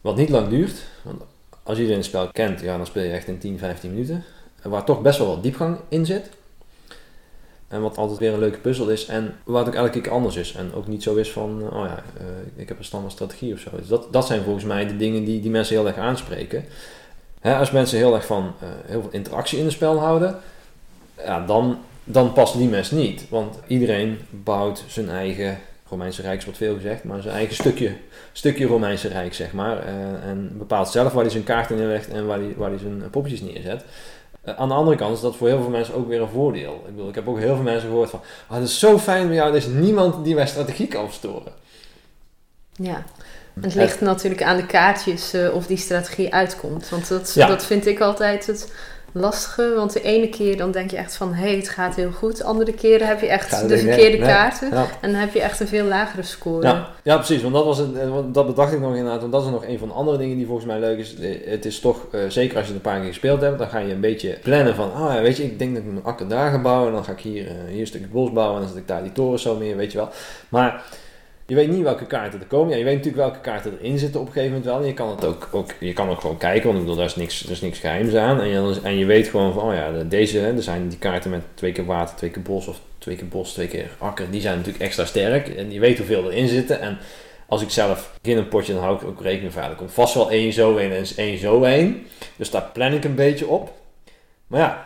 Wat 0.00 0.16
niet 0.16 0.28
lang 0.28 0.48
duurt. 0.48 0.82
Want 1.02 1.22
als 1.62 1.76
iedereen 1.76 1.98
het 1.98 2.08
spel 2.08 2.28
kent, 2.32 2.60
ja, 2.60 2.76
dan 2.76 2.86
speel 2.86 3.02
je 3.02 3.12
echt 3.12 3.28
in 3.28 3.38
10, 3.38 3.58
15 3.58 3.90
minuten. 3.90 4.24
Waar 4.62 4.84
toch 4.84 5.02
best 5.02 5.18
wel 5.18 5.28
wat 5.28 5.42
diepgang 5.42 5.78
in 5.88 6.06
zit. 6.06 6.30
En 7.68 7.82
wat 7.82 7.96
altijd 7.96 8.18
weer 8.18 8.32
een 8.32 8.38
leuke 8.38 8.58
puzzel 8.58 8.88
is. 8.88 9.06
En 9.06 9.36
wat 9.44 9.66
ook 9.66 9.74
elke 9.74 10.00
keer 10.00 10.12
anders 10.12 10.36
is. 10.36 10.54
En 10.54 10.74
ook 10.74 10.86
niet 10.86 11.02
zo 11.02 11.14
is 11.14 11.32
van, 11.32 11.62
oh 11.72 11.86
ja, 11.86 12.02
uh, 12.20 12.26
ik 12.56 12.68
heb 12.68 12.78
een 12.78 12.84
standaard 12.84 13.12
strategie 13.12 13.52
of 13.52 13.58
zo. 13.58 13.70
Dus 13.76 13.86
dat, 13.88 14.12
dat 14.12 14.26
zijn 14.26 14.42
volgens 14.42 14.64
mij 14.64 14.86
de 14.86 14.96
dingen 14.96 15.24
die, 15.24 15.40
die 15.40 15.50
mensen 15.50 15.76
heel 15.76 15.86
erg 15.86 15.96
aanspreken. 15.96 16.64
Hè, 17.40 17.56
als 17.56 17.70
mensen 17.70 17.98
heel 17.98 18.14
erg 18.14 18.26
van 18.26 18.54
uh, 18.62 18.68
heel 18.86 19.00
veel 19.00 19.10
interactie 19.10 19.58
in 19.58 19.64
het 19.64 19.72
spel 19.72 19.98
houden. 19.98 20.40
Ja, 21.24 21.46
dan, 21.46 21.78
dan 22.04 22.32
past 22.32 22.56
die 22.56 22.68
mes 22.68 22.90
niet. 22.90 23.28
Want 23.28 23.58
iedereen 23.66 24.18
bouwt 24.30 24.84
zijn 24.86 25.08
eigen 25.08 25.58
Romeinse 25.88 26.22
Rijk, 26.22 26.42
wordt 26.42 26.58
veel 26.58 26.74
gezegd, 26.74 27.04
maar 27.04 27.22
zijn 27.22 27.34
eigen 27.34 27.54
stukje, 27.54 27.96
stukje 28.32 28.66
Romeinse 28.66 29.08
Rijk, 29.08 29.34
zeg 29.34 29.52
maar. 29.52 29.76
Uh, 29.76 30.28
en 30.28 30.50
bepaalt 30.58 30.88
zelf 30.88 31.12
waar 31.12 31.22
hij 31.22 31.32
zijn 31.32 31.44
kaarten 31.44 31.76
neerlegt 31.76 32.08
en 32.08 32.26
waar 32.26 32.38
hij, 32.38 32.54
waar 32.56 32.70
hij 32.70 32.78
zijn 32.78 33.10
poppetjes 33.10 33.40
neerzet. 33.40 33.84
Uh, 34.44 34.54
aan 34.54 34.68
de 34.68 34.74
andere 34.74 34.96
kant 34.96 35.16
is 35.16 35.22
dat 35.22 35.36
voor 35.36 35.48
heel 35.48 35.60
veel 35.60 35.70
mensen 35.70 35.94
ook 35.94 36.08
weer 36.08 36.20
een 36.20 36.28
voordeel. 36.28 36.74
Ik 36.86 36.94
bedoel, 36.94 37.08
ik 37.08 37.14
heb 37.14 37.28
ook 37.28 37.38
heel 37.38 37.54
veel 37.54 37.64
mensen 37.64 37.88
gehoord 37.88 38.10
van, 38.10 38.20
oh, 38.48 38.56
het 38.56 38.68
is 38.68 38.78
zo 38.78 38.98
fijn 38.98 39.26
bij 39.26 39.36
jou, 39.36 39.50
er 39.50 39.56
is 39.56 39.66
niemand 39.66 40.24
die 40.24 40.34
mijn 40.34 40.48
strategie 40.48 40.86
kan 40.86 41.06
verstoren. 41.06 41.52
Ja, 42.72 43.04
het 43.60 43.74
ligt 43.74 44.00
natuurlijk 44.00 44.42
aan 44.42 44.56
de 44.56 44.66
kaartjes 44.66 45.34
uh, 45.34 45.54
of 45.54 45.66
die 45.66 45.76
strategie 45.76 46.34
uitkomt. 46.34 46.88
Want 46.88 47.08
dat, 47.08 47.32
ja. 47.34 47.46
dat 47.46 47.64
vind 47.64 47.86
ik 47.86 48.00
altijd 48.00 48.46
het 48.46 48.72
lastige. 49.12 49.72
Want 49.76 49.92
de 49.92 50.02
ene 50.02 50.28
keer 50.28 50.56
dan 50.56 50.70
denk 50.70 50.90
je 50.90 50.96
echt 50.96 51.16
van, 51.16 51.34
hé, 51.34 51.46
hey, 51.46 51.56
het 51.56 51.68
gaat 51.68 51.94
heel 51.94 52.10
goed. 52.10 52.36
De 52.36 52.44
andere 52.44 52.72
keren 52.72 53.06
heb 53.06 53.20
je 53.20 53.26
echt 53.26 53.68
de 53.68 53.78
verkeerde 53.78 54.16
nee, 54.16 54.28
kaarten. 54.28 54.70
Ja. 54.70 54.86
En 55.00 55.10
dan 55.10 55.20
heb 55.20 55.34
je 55.34 55.40
echt 55.40 55.60
een 55.60 55.68
veel 55.68 55.84
lagere 55.84 56.22
score. 56.22 56.66
Ja, 56.66 56.88
ja 57.02 57.16
precies. 57.16 57.42
Want 57.42 57.54
dat, 57.54 57.64
was 57.64 57.78
het, 57.78 57.88
dat 58.34 58.46
bedacht 58.46 58.72
ik 58.72 58.80
nog 58.80 58.94
inderdaad. 58.94 59.20
Want 59.20 59.32
dat 59.32 59.44
is 59.44 59.50
nog 59.50 59.66
een 59.66 59.78
van 59.78 59.88
de 59.88 59.94
andere 59.94 60.18
dingen 60.18 60.36
die 60.36 60.46
volgens 60.46 60.66
mij 60.66 60.80
leuk 60.80 60.98
is. 60.98 61.14
Het 61.44 61.64
is 61.64 61.80
toch, 61.80 62.06
uh, 62.12 62.20
zeker 62.28 62.56
als 62.56 62.66
je 62.66 62.72
het 62.72 62.84
een 62.84 62.90
paar 62.90 63.00
keer 63.00 63.08
gespeeld 63.08 63.40
hebt, 63.40 63.58
dan 63.58 63.68
ga 63.68 63.78
je 63.78 63.92
een 63.92 64.00
beetje 64.00 64.38
plannen 64.42 64.74
van, 64.74 64.92
ah 64.92 65.20
weet 65.20 65.36
je, 65.36 65.44
ik 65.44 65.58
denk 65.58 65.74
dat 65.74 65.84
ik 65.84 65.92
mijn 65.92 66.04
akker 66.04 66.28
daar 66.28 66.50
ga 66.50 66.60
bouwen. 66.60 66.88
En 66.88 66.94
dan 66.94 67.04
ga 67.04 67.12
ik 67.12 67.20
hier, 67.20 67.44
uh, 67.44 67.52
hier 67.68 67.80
een 67.80 67.86
stukje 67.86 68.08
bos 68.08 68.32
bouwen. 68.32 68.56
En 68.56 68.62
dan 68.62 68.70
zet 68.70 68.80
ik 68.80 68.88
daar 68.88 69.02
die 69.02 69.12
torens 69.12 69.42
zo 69.42 69.56
meer, 69.56 69.76
weet 69.76 69.92
je 69.92 69.98
wel. 69.98 70.08
Maar 70.48 70.84
je 71.50 71.56
weet 71.56 71.68
niet 71.68 71.82
welke 71.82 72.06
kaarten 72.06 72.40
er 72.40 72.46
komen. 72.46 72.70
Ja, 72.70 72.76
je 72.76 72.84
weet 72.84 72.96
natuurlijk 72.96 73.22
welke 73.22 73.40
kaarten 73.40 73.78
erin 73.78 73.98
zitten 73.98 74.20
op 74.20 74.26
een 74.26 74.32
gegeven 74.32 74.56
moment 74.56 74.74
wel. 74.74 74.84
Je 74.84 74.94
kan 74.94 75.10
het 75.10 75.24
ook, 75.24 75.48
ook, 75.52 75.70
je 75.80 75.92
kan 75.92 76.08
ook 76.08 76.20
gewoon 76.20 76.36
kijken, 76.36 76.64
want 76.64 76.74
ik 76.74 76.80
bedoel, 76.80 76.96
daar 76.96 77.06
is 77.06 77.16
niks, 77.16 77.44
er 77.44 77.50
is 77.50 77.60
niks 77.60 77.78
geheims 77.78 78.14
aan. 78.14 78.40
En 78.40 78.48
je, 78.48 78.80
en 78.82 78.98
je 78.98 79.04
weet 79.04 79.28
gewoon 79.28 79.52
van, 79.52 79.62
oh 79.62 79.74
ja, 79.74 80.02
deze, 80.02 80.40
er 80.40 80.62
zijn 80.62 80.88
die 80.88 80.98
kaarten 80.98 81.30
met 81.30 81.42
twee 81.54 81.72
keer 81.72 81.84
water, 81.84 82.16
twee 82.16 82.30
keer 82.30 82.42
bos 82.42 82.66
of 82.66 82.80
twee 82.98 83.16
keer 83.16 83.28
bos, 83.28 83.52
twee 83.52 83.68
keer 83.68 83.90
akker. 83.98 84.30
Die 84.30 84.40
zijn 84.40 84.56
natuurlijk 84.56 84.84
extra 84.84 85.04
sterk. 85.04 85.48
En 85.48 85.72
je 85.72 85.80
weet 85.80 85.98
hoeveel 85.98 86.30
erin 86.30 86.48
zitten. 86.48 86.80
En 86.80 86.98
als 87.46 87.62
ik 87.62 87.70
zelf 87.70 88.18
begin 88.22 88.38
een 88.38 88.48
potje, 88.48 88.72
dan 88.72 88.82
hou 88.82 88.96
ik 88.96 89.04
ook 89.04 89.22
rekening 89.22 89.52
van, 89.52 89.62
er 89.62 89.74
komt 89.74 89.92
vast 89.92 90.14
wel 90.14 90.30
één 90.30 90.52
zo 90.52 90.76
één 90.76 90.92
en 90.92 91.04
één 91.16 91.38
zo 91.38 91.62
één. 91.62 92.06
Dus 92.36 92.50
daar 92.50 92.70
plan 92.72 92.92
ik 92.92 93.04
een 93.04 93.14
beetje 93.14 93.46
op. 93.46 93.72
Maar 94.46 94.60
ja, 94.60 94.84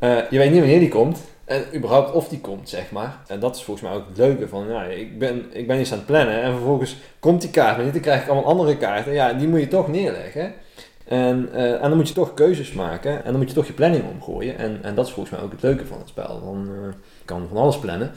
uh, 0.00 0.30
je 0.30 0.38
weet 0.38 0.50
niet 0.50 0.60
wanneer 0.60 0.80
die 0.80 0.88
komt. 0.88 1.18
En 1.46 1.64
überhaupt 1.74 2.12
of 2.12 2.28
die 2.28 2.40
komt, 2.40 2.68
zeg 2.68 2.90
maar. 2.90 3.18
En 3.26 3.40
dat 3.40 3.56
is 3.56 3.62
volgens 3.62 3.88
mij 3.88 3.96
ook 3.96 4.08
het 4.08 4.16
leuke 4.16 4.48
van, 4.48 4.68
ja, 4.68 4.82
ik 4.82 5.18
ben, 5.18 5.44
ik 5.52 5.66
ben 5.66 5.76
eens 5.76 5.92
aan 5.92 5.98
het 5.98 6.06
plannen 6.06 6.42
en 6.42 6.52
vervolgens 6.52 6.96
komt 7.18 7.40
die 7.40 7.50
kaart 7.50 7.76
maar 7.76 7.84
niet, 7.84 7.94
dan 7.94 8.02
krijg 8.02 8.22
ik 8.22 8.28
allemaal 8.28 8.50
andere 8.50 8.76
kaarten. 8.76 9.12
Ja, 9.12 9.32
die 9.32 9.48
moet 9.48 9.60
je 9.60 9.68
toch 9.68 9.88
neerleggen. 9.88 10.54
En, 11.04 11.48
uh, 11.54 11.72
en 11.72 11.80
dan 11.80 11.96
moet 11.96 12.08
je 12.08 12.14
toch 12.14 12.34
keuzes 12.34 12.72
maken 12.72 13.24
en 13.24 13.30
dan 13.30 13.36
moet 13.36 13.48
je 13.48 13.54
toch 13.54 13.66
je 13.66 13.72
planning 13.72 14.04
omgooien. 14.12 14.58
En, 14.58 14.78
en 14.82 14.94
dat 14.94 15.06
is 15.06 15.12
volgens 15.12 15.34
mij 15.34 15.44
ook 15.44 15.52
het 15.52 15.62
leuke 15.62 15.86
van 15.86 15.98
het 15.98 16.08
spel. 16.08 16.40
Dan 16.40 16.68
uh, 16.70 16.88
kan 17.24 17.48
van 17.48 17.56
alles 17.56 17.78
plannen. 17.78 18.10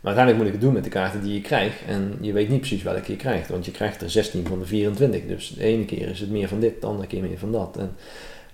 Maar 0.00 0.14
uiteindelijk 0.14 0.36
moet 0.36 0.46
ik 0.46 0.52
het 0.52 0.60
doen 0.60 0.72
met 0.72 0.84
de 0.84 0.90
kaarten 0.90 1.22
die 1.22 1.34
je 1.34 1.40
krijgt. 1.40 1.84
En 1.86 2.18
je 2.20 2.32
weet 2.32 2.48
niet 2.48 2.60
precies 2.60 2.82
welke 2.82 3.10
je 3.10 3.16
krijgt, 3.16 3.48
want 3.48 3.64
je 3.64 3.70
krijgt 3.70 4.02
er 4.02 4.10
16 4.10 4.46
van 4.46 4.58
de 4.58 4.66
24. 4.66 5.26
Dus 5.26 5.48
de 5.48 5.64
ene 5.64 5.84
keer 5.84 6.08
is 6.08 6.20
het 6.20 6.30
meer 6.30 6.48
van 6.48 6.60
dit, 6.60 6.80
de 6.80 6.86
andere 6.86 7.08
keer 7.08 7.22
meer 7.22 7.38
van 7.38 7.52
dat. 7.52 7.76
En, 7.76 7.96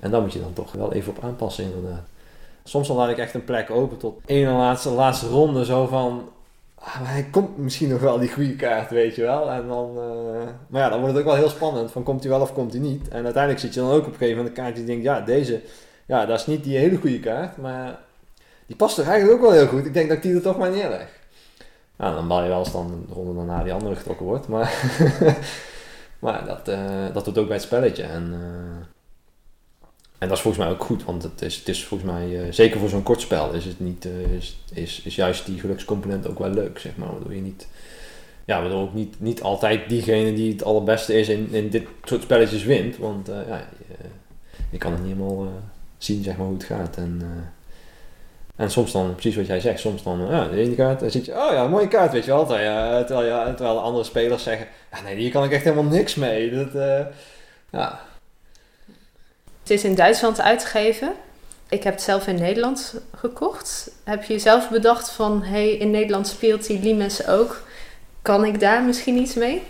en 0.00 0.10
daar 0.10 0.20
moet 0.20 0.32
je 0.32 0.40
dan 0.40 0.52
toch 0.52 0.72
wel 0.72 0.92
even 0.92 1.16
op 1.16 1.24
aanpassen 1.24 1.64
inderdaad. 1.64 2.04
Soms 2.64 2.88
dan 2.88 2.96
laat 2.96 3.08
ik 3.08 3.18
echt 3.18 3.34
een 3.34 3.44
plek 3.44 3.70
open 3.70 3.98
tot 3.98 4.20
één 4.26 4.52
laatste, 4.52 4.90
laatste 4.90 5.28
ronde. 5.28 5.64
Zo 5.64 5.86
van, 5.86 6.28
ah, 6.74 6.96
hij 7.00 7.28
komt 7.30 7.58
misschien 7.58 7.88
nog 7.88 8.00
wel 8.00 8.18
die 8.18 8.32
goede 8.32 8.56
kaart, 8.56 8.90
weet 8.90 9.14
je 9.14 9.22
wel. 9.22 9.50
En 9.50 9.68
dan, 9.68 9.90
uh, 9.96 10.48
maar 10.66 10.80
ja, 10.80 10.88
dan 10.88 11.00
wordt 11.00 11.14
het 11.14 11.24
ook 11.24 11.30
wel 11.30 11.40
heel 11.40 11.48
spannend. 11.48 11.90
Van 11.90 12.02
komt 12.02 12.22
hij 12.22 12.30
wel 12.32 12.40
of 12.40 12.52
komt 12.52 12.72
hij 12.72 12.80
niet? 12.80 13.08
En 13.08 13.24
uiteindelijk 13.24 13.62
zit 13.62 13.74
je 13.74 13.80
dan 13.80 13.90
ook 13.90 14.06
op 14.06 14.06
een 14.06 14.12
gegeven 14.12 14.36
moment 14.36 14.56
een 14.56 14.62
kaart 14.62 14.76
die 14.76 14.84
denkt, 14.84 15.02
ja, 15.02 15.20
deze, 15.20 15.60
ja, 16.06 16.26
dat 16.26 16.40
is 16.40 16.46
niet 16.46 16.64
die 16.64 16.78
hele 16.78 16.96
goede 16.96 17.20
kaart. 17.20 17.56
Maar 17.56 17.98
die 18.66 18.76
past 18.76 18.98
er 18.98 19.06
eigenlijk 19.06 19.34
ook 19.34 19.48
wel 19.48 19.58
heel 19.58 19.66
goed. 19.66 19.86
Ik 19.86 19.94
denk 19.94 20.08
dat 20.08 20.16
ik 20.16 20.22
die 20.22 20.34
er 20.34 20.42
toch 20.42 20.58
maar 20.58 20.70
neerleg. 20.70 21.20
Nou, 21.96 22.14
dan 22.14 22.28
bal 22.28 22.42
je 22.42 22.48
wel 22.48 22.58
eens 22.58 22.72
dan 22.72 23.04
de 23.08 23.14
ronde 23.14 23.34
daarna 23.34 23.62
die 23.62 23.72
andere 23.72 23.96
getrokken 23.96 24.26
wordt. 24.26 24.48
Maar, 24.48 24.74
maar 26.24 26.44
dat, 26.44 26.68
uh, 26.68 26.78
dat 27.12 27.24
doet 27.24 27.38
ook 27.38 27.46
bij 27.46 27.56
het 27.56 27.64
spelletje. 27.64 28.02
En, 28.02 28.32
uh, 28.32 28.86
en 30.22 30.28
dat 30.28 30.36
is 30.36 30.42
volgens 30.42 30.64
mij 30.64 30.72
ook 30.72 30.84
goed, 30.84 31.04
want 31.04 31.22
het 31.22 31.42
is, 31.42 31.56
het 31.56 31.68
is 31.68 31.84
volgens 31.84 32.10
mij, 32.10 32.28
uh, 32.28 32.40
zeker 32.50 32.80
voor 32.80 32.88
zo'n 32.88 33.02
kort 33.02 33.20
spel, 33.20 33.52
is, 33.52 33.64
het 33.64 33.80
niet, 33.80 34.04
uh, 34.04 34.32
is, 34.36 34.58
is, 34.72 35.02
is 35.04 35.14
juist 35.14 35.46
die 35.46 35.60
gelukscomponent 35.60 36.28
ook 36.28 36.38
wel 36.38 36.50
leuk, 36.50 36.78
zeg 36.78 36.96
maar. 36.96 37.10
Waardoor 37.10 37.34
je 37.34 37.40
niet, 37.40 37.68
ja, 38.44 38.60
waardoor 38.60 38.80
ook 38.80 38.94
niet, 38.94 39.20
niet 39.20 39.42
altijd 39.42 39.88
diegene 39.88 40.32
die 40.32 40.52
het 40.52 40.64
allerbeste 40.64 41.18
is 41.18 41.28
in, 41.28 41.48
in 41.52 41.68
dit 41.68 41.86
soort 42.04 42.22
spelletjes 42.22 42.64
wint. 42.64 42.96
Want 42.96 43.28
uh, 43.28 43.36
ja, 43.48 43.64
je, 44.70 44.78
kan 44.78 44.92
het 44.92 45.00
niet 45.02 45.12
helemaal 45.12 45.48
zien, 45.98 46.22
zeg 46.22 46.36
maar, 46.36 46.46
hoe 46.46 46.56
het 46.56 46.64
gaat. 46.64 46.96
En, 46.96 47.22
en 48.56 48.70
soms 48.70 48.92
dan, 48.92 49.12
precies 49.12 49.36
wat 49.36 49.46
jij 49.46 49.60
zegt, 49.60 49.80
soms 49.80 50.02
dan, 50.02 50.26
ja, 50.30 50.48
de 50.48 50.56
ene 50.56 50.74
kaart, 50.74 51.12
zit 51.12 51.24
je, 51.24 51.32
oh 51.32 51.52
ja, 51.52 51.68
mooie 51.68 51.88
kaart, 51.88 52.12
weet 52.12 52.24
je 52.24 52.30
wel. 52.30 52.46
Terwijl, 52.46 53.04
terwijl, 53.04 53.54
terwijl 53.54 53.80
andere 53.80 54.04
spelers 54.04 54.42
zeggen, 54.42 54.66
ja, 54.92 55.02
nee, 55.02 55.16
hier 55.16 55.30
kan 55.30 55.44
ik 55.44 55.52
echt 55.52 55.64
helemaal 55.64 55.92
niks 55.92 56.14
mee. 56.14 56.50
Dat, 56.50 56.72
ja 57.70 58.10
het 59.62 59.70
is 59.70 59.84
in 59.84 59.94
Duitsland 59.94 60.40
uitgegeven. 60.40 61.12
Ik 61.68 61.82
heb 61.82 61.92
het 61.92 62.02
zelf 62.02 62.26
in 62.26 62.34
Nederland 62.34 62.94
gekocht. 63.16 63.90
Heb 64.04 64.24
je 64.24 64.38
zelf 64.38 64.70
bedacht 64.70 65.10
van, 65.10 65.42
hey, 65.42 65.70
in 65.70 65.90
Nederland 65.90 66.26
speelt 66.26 66.66
die 66.66 66.80
Limes 66.80 67.26
ook. 67.26 67.62
Kan 68.22 68.44
ik 68.44 68.60
daar 68.60 68.82
misschien 68.82 69.16
iets 69.16 69.34
mee? 69.34 69.62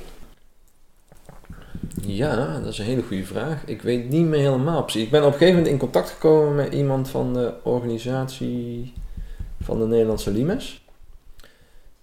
Ja, 2.00 2.58
dat 2.58 2.72
is 2.72 2.78
een 2.78 2.84
hele 2.84 3.02
goede 3.02 3.24
vraag. 3.24 3.62
Ik 3.66 3.82
weet 3.82 4.08
niet 4.08 4.26
meer 4.26 4.40
helemaal 4.40 4.82
precies. 4.82 5.02
Ik 5.02 5.10
ben 5.10 5.20
op 5.20 5.26
een 5.26 5.32
gegeven 5.32 5.54
moment 5.54 5.72
in 5.72 5.78
contact 5.78 6.10
gekomen 6.10 6.54
met 6.54 6.74
iemand 6.74 7.08
van 7.08 7.32
de 7.32 7.54
organisatie 7.62 8.92
van 9.62 9.78
de 9.78 9.86
Nederlandse 9.86 10.30
Limes. 10.30 10.84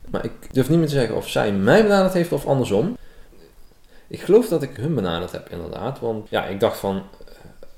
Maar 0.10 0.26
ik 0.26 0.54
durf 0.54 0.70
niet 0.70 0.78
meer 0.78 0.88
te 0.88 0.94
zeggen 0.94 1.16
of 1.16 1.30
zij 1.30 1.52
mij 1.52 1.84
benaderd 1.84 2.14
heeft 2.14 2.32
of 2.32 2.46
andersom. 2.46 2.98
Ik 4.08 4.22
geloof 4.22 4.48
dat 4.48 4.64
ik 4.64 4.76
hun 4.76 4.96
benaderd 4.96 5.32
heb, 5.32 5.50
inderdaad. 5.50 6.00
Want 6.00 6.30
ja, 6.30 6.46
ik 6.46 6.60
dacht 6.60 6.80
van, 6.80 7.04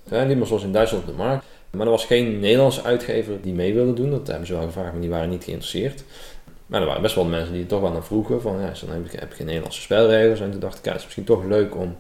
ja, 0.09 0.23
Limas 0.23 0.49
was 0.49 0.63
in 0.63 0.71
Duitsland 0.71 1.03
op 1.03 1.09
de 1.09 1.15
markt. 1.15 1.45
Maar 1.71 1.85
er 1.85 1.91
was 1.91 2.05
geen 2.05 2.39
Nederlandse 2.39 2.83
uitgever 2.83 3.41
die 3.41 3.53
mee 3.53 3.73
wilde 3.73 3.93
doen. 3.93 4.09
Dat 4.09 4.27
hebben 4.27 4.47
ze 4.47 4.53
wel 4.53 4.63
gevraagd, 4.63 4.91
maar 4.91 5.01
die 5.01 5.09
waren 5.09 5.29
niet 5.29 5.43
geïnteresseerd. 5.43 6.03
Maar 6.65 6.81
er 6.81 6.87
waren 6.87 7.01
best 7.01 7.15
wel 7.15 7.25
mensen 7.25 7.53
die 7.53 7.61
er 7.61 7.67
toch 7.67 7.81
wel 7.81 7.91
naar 7.91 8.03
vroegen. 8.03 8.41
Van 8.41 8.59
ja, 8.59 8.73
dan 8.85 8.95
heb 8.95 9.05
ik, 9.05 9.19
heb 9.19 9.31
geen 9.33 9.45
Nederlandse 9.45 9.81
spelregels. 9.81 10.39
En 10.39 10.51
toen 10.51 10.59
dacht 10.59 10.77
ik, 10.77 10.85
ja, 10.85 10.91
het 10.91 10.99
is 10.99 11.05
misschien 11.05 11.25
toch 11.25 11.45
leuk 11.45 11.75
om, 11.75 11.97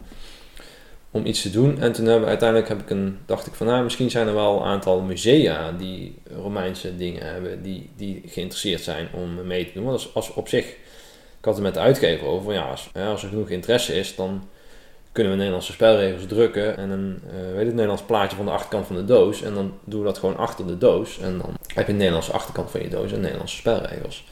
om 1.11 1.25
iets 1.25 1.41
te 1.41 1.51
doen. 1.51 1.79
En 1.79 1.91
toen 1.91 2.05
hebben, 2.05 2.29
uiteindelijk 2.29 2.69
heb 2.69 2.79
ik 2.79 2.89
een, 2.89 3.17
dacht 3.25 3.47
ik 3.47 3.53
van, 3.53 3.67
nou, 3.67 3.83
misschien 3.83 4.09
zijn 4.09 4.27
er 4.27 4.33
wel 4.33 4.57
een 4.57 4.65
aantal 4.65 5.01
musea 5.01 5.71
die 5.71 6.15
Romeinse 6.35 6.97
dingen 6.97 7.25
hebben, 7.33 7.61
die, 7.61 7.89
die 7.95 8.21
geïnteresseerd 8.25 8.81
zijn 8.81 9.07
om 9.13 9.47
mee 9.47 9.65
te 9.65 9.73
doen. 9.73 9.83
Want 9.83 9.95
als, 9.95 10.15
als 10.15 10.33
op 10.33 10.47
zich, 10.47 10.65
ik 11.39 11.45
had 11.45 11.53
het 11.53 11.63
met 11.63 11.73
de 11.73 11.79
uitgever 11.79 12.27
over, 12.27 12.53
ja, 12.53 12.69
als, 12.69 12.89
als 12.93 13.23
er 13.23 13.29
genoeg 13.29 13.49
interesse 13.49 13.95
is, 13.95 14.15
dan 14.15 14.43
kunnen 15.11 15.31
we 15.31 15.37
Nederlandse 15.37 15.71
spelregels 15.71 16.25
drukken 16.25 16.77
en 16.77 16.89
een 16.89 17.21
uh, 17.25 17.55
weet 17.55 17.65
het, 17.65 17.73
Nederlands 17.73 18.03
plaatje 18.03 18.35
van 18.35 18.45
de 18.45 18.51
achterkant 18.51 18.87
van 18.87 18.95
de 18.95 19.05
doos. 19.05 19.41
En 19.41 19.53
dan 19.53 19.73
doen 19.83 19.99
we 19.99 20.05
dat 20.05 20.17
gewoon 20.17 20.37
achter 20.37 20.67
de 20.67 20.77
doos. 20.77 21.19
En 21.19 21.37
dan 21.37 21.57
heb 21.73 21.85
je 21.85 21.91
een 21.91 21.97
Nederlandse 21.97 22.31
achterkant 22.31 22.71
van 22.71 22.81
je 22.81 22.89
doos 22.89 23.11
en 23.11 23.19
Nederlandse 23.19 23.55
spelregels. 23.55 24.25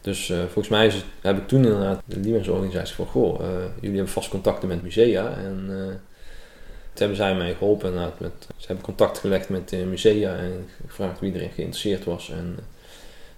Dus 0.00 0.28
uh, 0.28 0.38
volgens 0.38 0.68
mij 0.68 0.92
heb 1.20 1.36
ik 1.36 1.48
toen 1.48 1.64
inderdaad 1.64 2.02
de 2.04 2.20
Liemens 2.20 2.48
organisatie 2.48 2.94
van, 2.94 3.06
goh, 3.06 3.40
uh, 3.40 3.46
jullie 3.80 3.96
hebben 3.96 4.12
vast 4.12 4.28
contacten 4.28 4.68
met 4.68 4.82
musea. 4.82 5.36
En 5.36 5.64
toen 5.66 7.06
hebben 7.06 7.16
zij 7.16 7.34
mij 7.34 7.54
geholpen. 7.54 7.94
Met, 8.18 8.32
ze 8.56 8.66
hebben 8.66 8.84
contact 8.84 9.18
gelegd 9.18 9.48
met 9.48 9.86
musea 9.86 10.36
en 10.36 10.68
gevraagd 10.86 11.20
wie 11.20 11.34
erin 11.34 11.50
geïnteresseerd 11.50 12.04
was. 12.04 12.30
En 12.30 12.58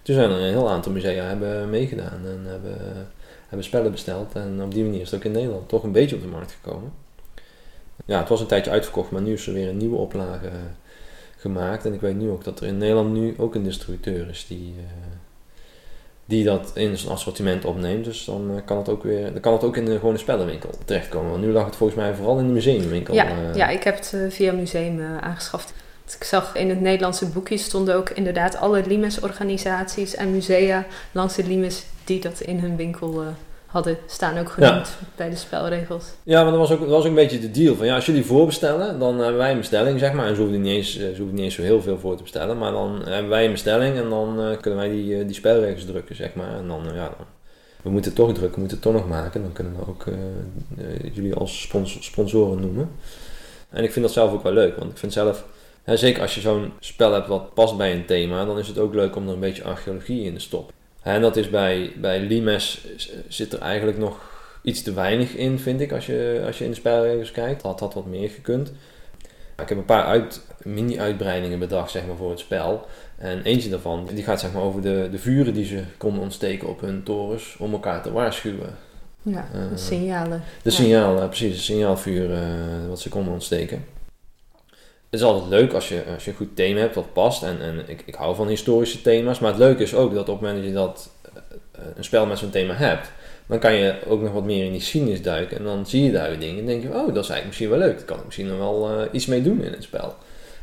toen 0.02 0.14
zijn 0.14 0.30
er 0.30 0.36
een 0.36 0.48
heel 0.48 0.70
aantal 0.70 0.92
musea 0.92 1.24
hebben 1.24 1.70
meegedaan 1.70 2.20
en 2.24 2.42
hebben 2.44 3.08
hebben 3.48 3.66
spellen 3.66 3.90
besteld. 3.90 4.34
En 4.34 4.62
op 4.62 4.74
die 4.74 4.84
manier 4.84 5.00
is 5.00 5.10
het 5.10 5.20
ook 5.20 5.26
in 5.26 5.32
Nederland 5.32 5.68
toch 5.68 5.82
een 5.82 5.92
beetje 5.92 6.16
op 6.16 6.22
de 6.22 6.28
markt 6.28 6.56
gekomen. 6.62 6.92
Ja, 8.04 8.18
het 8.18 8.28
was 8.28 8.40
een 8.40 8.46
tijdje 8.46 8.70
uitverkocht, 8.70 9.10
maar 9.10 9.22
nu 9.22 9.32
is 9.32 9.46
er 9.46 9.52
weer 9.52 9.68
een 9.68 9.76
nieuwe 9.76 9.96
oplage 9.96 10.50
gemaakt. 11.36 11.84
En 11.84 11.92
ik 11.92 12.00
weet 12.00 12.16
nu 12.16 12.30
ook 12.30 12.44
dat 12.44 12.60
er 12.60 12.66
in 12.66 12.78
Nederland 12.78 13.12
nu 13.12 13.34
ook 13.38 13.54
een 13.54 13.62
distributeur 13.62 14.28
is 14.28 14.46
die, 14.46 14.74
uh, 14.76 14.84
die 16.24 16.44
dat 16.44 16.70
in 16.74 16.96
zijn 16.96 17.12
assortiment 17.12 17.64
opneemt. 17.64 18.04
Dus 18.04 18.24
dan 18.24 18.50
uh, 18.50 18.56
kan 18.64 18.76
het 18.76 18.88
ook 18.88 19.02
weer, 19.02 19.32
dan 19.32 19.40
kan 19.40 19.52
het 19.52 19.64
ook 19.64 19.76
in 19.76 19.84
de 19.84 19.98
gewone 19.98 20.18
spellenwinkel 20.18 20.70
terechtkomen. 20.84 21.30
Want 21.30 21.42
nu 21.42 21.52
lag 21.52 21.64
het 21.64 21.76
volgens 21.76 21.98
mij 21.98 22.14
vooral 22.14 22.38
in 22.38 22.46
de 22.46 22.52
museumwinkel. 22.52 23.14
Ja, 23.14 23.26
uh, 23.26 23.54
ja 23.54 23.68
ik 23.68 23.82
heb 23.82 23.94
het 23.94 24.16
via 24.28 24.52
museum 24.52 25.00
aangeschaft. 25.20 25.72
Ik 26.18 26.24
zag 26.24 26.54
in 26.54 26.68
het 26.68 26.80
Nederlandse 26.80 27.26
boekje 27.26 27.56
stonden 27.56 27.94
ook 27.94 28.10
inderdaad 28.10 28.56
alle 28.56 28.82
Limes-organisaties 28.86 30.14
en 30.14 30.30
musea 30.30 30.86
langs 31.12 31.34
de 31.34 31.46
Limes 31.46 31.84
die 32.06 32.20
dat 32.20 32.40
in 32.40 32.58
hun 32.58 32.76
winkel 32.76 33.22
uh, 33.22 33.28
hadden 33.66 33.98
staan 34.06 34.38
ook 34.38 34.48
genoemd 34.48 34.96
bij 35.16 35.30
de 35.30 35.36
spelregels. 35.36 36.04
Ja, 36.22 36.42
maar 36.42 36.50
dat 36.50 36.60
was 36.60 36.70
ook, 36.70 36.80
dat 36.80 36.88
was 36.88 37.00
ook 37.02 37.08
een 37.08 37.14
beetje 37.14 37.38
de 37.38 37.50
deal 37.50 37.74
van 37.74 37.86
ja, 37.86 37.94
als 37.94 38.06
jullie 38.06 38.24
voorbestellen, 38.24 38.98
dan 38.98 39.18
hebben 39.18 39.36
wij 39.36 39.50
een 39.50 39.58
bestelling 39.58 39.98
zeg 39.98 40.12
maar. 40.12 40.26
En 40.26 40.34
ze 40.34 40.40
hoeven 40.40 40.60
niet 40.60 40.72
eens, 40.72 40.98
ze 40.98 41.14
hoeven 41.16 41.34
niet 41.34 41.44
eens 41.44 41.54
zo 41.54 41.62
heel 41.62 41.82
veel 41.82 41.98
voor 41.98 42.16
te 42.16 42.22
bestellen, 42.22 42.58
maar 42.58 42.72
dan 42.72 43.02
hebben 43.04 43.30
wij 43.30 43.44
een 43.44 43.50
bestelling 43.50 43.96
en 43.96 44.08
dan 44.08 44.40
uh, 44.40 44.56
kunnen 44.60 44.80
wij 44.80 44.88
die, 44.88 45.18
uh, 45.18 45.26
die 45.26 45.34
spelregels 45.34 45.84
drukken 45.84 46.16
zeg 46.16 46.34
maar. 46.34 46.56
En 46.56 46.68
dan, 46.68 46.82
ja, 46.94 47.14
dan, 47.16 47.26
we 47.82 47.90
moeten 47.90 48.10
het 48.10 48.20
toch 48.20 48.32
drukken, 48.32 48.54
we 48.54 48.60
moeten 48.60 48.76
het 48.76 48.86
toch 48.86 48.94
nog 48.94 49.08
maken. 49.08 49.42
Dan 49.42 49.52
kunnen 49.52 49.76
we 49.76 49.88
ook 49.88 50.04
jullie 51.12 51.34
als 51.34 51.62
sponsor, 51.62 52.02
sponsoren 52.02 52.60
noemen. 52.60 52.90
En 53.70 53.84
ik 53.84 53.92
vind 53.92 54.04
dat 54.04 54.14
zelf 54.14 54.32
ook 54.32 54.42
wel 54.42 54.52
leuk, 54.52 54.76
want 54.76 54.90
ik 54.90 54.98
vind 54.98 55.12
zelf 55.12 55.44
zeker 55.84 56.22
als 56.22 56.34
je 56.34 56.40
zo'n 56.40 56.72
spel 56.80 57.12
hebt 57.12 57.26
wat 57.26 57.54
past 57.54 57.76
bij 57.76 57.92
een 57.92 58.06
thema, 58.06 58.44
dan 58.44 58.58
is 58.58 58.68
het 58.68 58.78
ook 58.78 58.94
leuk 58.94 59.16
om 59.16 59.26
er 59.26 59.34
een 59.34 59.40
beetje 59.40 59.64
archeologie 59.64 60.24
in 60.24 60.34
te 60.34 60.40
stoppen. 60.40 60.74
En 61.06 61.20
dat 61.20 61.36
is 61.36 61.50
bij, 61.50 61.92
bij 61.96 62.20
Limes 62.20 62.86
zit 63.28 63.52
er 63.52 63.60
eigenlijk 63.60 63.98
nog 63.98 64.20
iets 64.62 64.82
te 64.82 64.92
weinig 64.92 65.34
in, 65.34 65.58
vind 65.58 65.80
ik, 65.80 65.92
als 65.92 66.06
je, 66.06 66.42
als 66.46 66.58
je 66.58 66.64
in 66.64 66.70
de 66.70 66.76
spelregels 66.76 67.30
kijkt. 67.30 67.62
Dat 67.62 67.80
had 67.80 67.94
wat 67.94 68.06
meer 68.06 68.30
gekund. 68.30 68.72
Ik 69.62 69.68
heb 69.68 69.78
een 69.78 69.84
paar 69.84 70.04
uit, 70.04 70.40
mini-uitbreidingen 70.62 71.58
bedacht 71.58 71.90
zeg 71.90 72.06
maar, 72.06 72.16
voor 72.16 72.30
het 72.30 72.38
spel. 72.38 72.86
En 73.16 73.42
eentje 73.42 73.70
daarvan 73.70 74.08
die 74.14 74.24
gaat 74.24 74.40
zeg 74.40 74.52
maar, 74.52 74.62
over 74.62 74.82
de, 74.82 75.08
de 75.10 75.18
vuren 75.18 75.54
die 75.54 75.64
ze 75.64 75.82
konden 75.96 76.22
ontsteken 76.22 76.68
op 76.68 76.80
hun 76.80 77.02
torens 77.02 77.56
om 77.58 77.72
elkaar 77.72 78.02
te 78.02 78.12
waarschuwen. 78.12 78.74
Ja, 79.22 79.48
de 79.52 79.58
uh, 79.58 79.76
signalen. 79.76 80.42
De 80.62 80.70
signalen, 80.70 81.28
precies, 81.28 81.54
de 81.54 81.62
signaalvuren 81.62 82.48
uh, 82.48 82.88
wat 82.88 83.00
ze 83.00 83.08
konden 83.08 83.32
ontsteken 83.32 83.84
het 85.10 85.20
is 85.20 85.22
altijd 85.22 85.50
leuk 85.50 85.72
als 85.72 85.88
je, 85.88 86.04
als 86.14 86.24
je 86.24 86.30
een 86.30 86.36
goed 86.36 86.56
thema 86.56 86.80
hebt 86.80 86.94
wat 86.94 87.12
past. 87.12 87.42
En, 87.42 87.60
en 87.60 87.88
ik, 87.88 88.02
ik 88.04 88.14
hou 88.14 88.34
van 88.34 88.48
historische 88.48 89.02
thema's. 89.02 89.38
Maar 89.38 89.50
het 89.50 89.58
leuke 89.58 89.82
is 89.82 89.94
ook 89.94 90.14
dat 90.14 90.28
op 90.28 90.40
het 90.40 90.40
moment 90.40 90.58
dat 90.58 90.66
je 90.66 90.72
dat, 90.72 91.10
eh, 91.72 91.82
een 91.96 92.04
spel 92.04 92.26
met 92.26 92.38
zo'n 92.38 92.50
thema 92.50 92.74
hebt, 92.74 93.10
dan 93.46 93.58
kan 93.58 93.74
je 93.74 93.94
ook 94.06 94.22
nog 94.22 94.32
wat 94.32 94.44
meer 94.44 94.64
in 94.64 94.70
die 94.70 94.80
geschiedenis 94.80 95.22
duiken. 95.22 95.58
En 95.58 95.64
dan 95.64 95.86
zie 95.86 96.02
je 96.02 96.12
daar 96.12 96.38
dingen 96.38 96.58
en 96.58 96.66
denk 96.66 96.82
je, 96.82 96.88
oh, 96.88 96.94
dat 96.94 97.24
is 97.24 97.30
eigenlijk 97.30 97.46
misschien 97.46 97.68
wel 97.68 97.78
leuk. 97.78 97.96
Daar 97.96 98.06
kan 98.06 98.18
ik 98.18 98.24
misschien 98.24 98.46
nog 98.46 98.58
wel 98.58 99.00
uh, 99.00 99.06
iets 99.12 99.26
mee 99.26 99.42
doen 99.42 99.62
in 99.62 99.72
het 99.72 99.82
spel. 99.82 100.14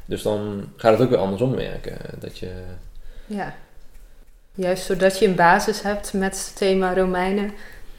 Dus 0.06 0.22
dan 0.22 0.72
gaat 0.76 0.92
het 0.92 1.02
ook 1.02 1.10
weer 1.10 1.20
andersom 1.20 1.56
werken. 1.56 1.98
Dat 2.20 2.38
je... 2.38 2.52
Ja. 3.26 3.56
Juist 4.56 4.86
zodat 4.86 5.20
je 5.20 5.28
een 5.28 5.36
basis 5.36 5.82
hebt 5.82 6.14
met 6.14 6.38
het 6.38 6.56
thema 6.56 6.94
Romeinen, 6.94 7.52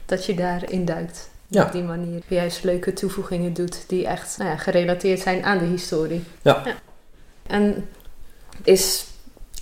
dat 0.05 0.25
je 0.25 0.33
daarin 0.33 0.85
duikt. 0.85 1.29
Ja. 1.47 1.63
Op 1.65 1.71
die 1.71 1.83
manier 1.83 2.21
juist 2.27 2.63
leuke 2.63 2.93
toevoegingen 2.93 3.53
doet 3.53 3.83
die 3.87 4.07
echt 4.07 4.37
nou 4.37 4.49
ja, 4.49 4.57
gerelateerd 4.57 5.19
zijn 5.19 5.43
aan 5.43 5.57
de 5.57 5.65
historie. 5.65 6.23
Ja. 6.41 6.63
En 7.47 7.87
is 8.63 9.05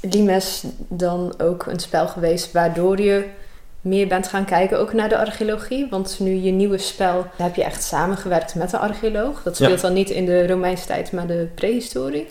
Limes 0.01 0.63
dan 0.87 1.33
ook 1.37 1.65
een 1.65 1.79
spel 1.79 2.07
geweest 2.07 2.51
waardoor 2.51 3.01
je 3.01 3.25
meer 3.81 4.07
bent 4.07 4.27
gaan 4.27 4.45
kijken 4.45 4.79
ook 4.79 4.93
naar 4.93 5.09
de 5.09 5.17
archeologie? 5.17 5.87
Want 5.89 6.19
nu 6.19 6.33
je 6.33 6.51
nieuwe 6.51 6.77
spel, 6.77 7.21
daar 7.21 7.47
heb 7.47 7.55
je 7.55 7.63
echt 7.63 7.83
samengewerkt 7.83 8.55
met 8.55 8.73
een 8.73 8.79
archeoloog. 8.79 9.43
Dat 9.43 9.57
Ja. 9.57 9.65
speelt 9.65 9.81
dan 9.81 9.93
niet 9.93 10.09
in 10.09 10.25
de 10.25 10.47
Romeinse 10.47 10.85
tijd, 10.85 11.11
maar 11.11 11.27
de 11.27 11.47
prehistorie. 11.55 12.27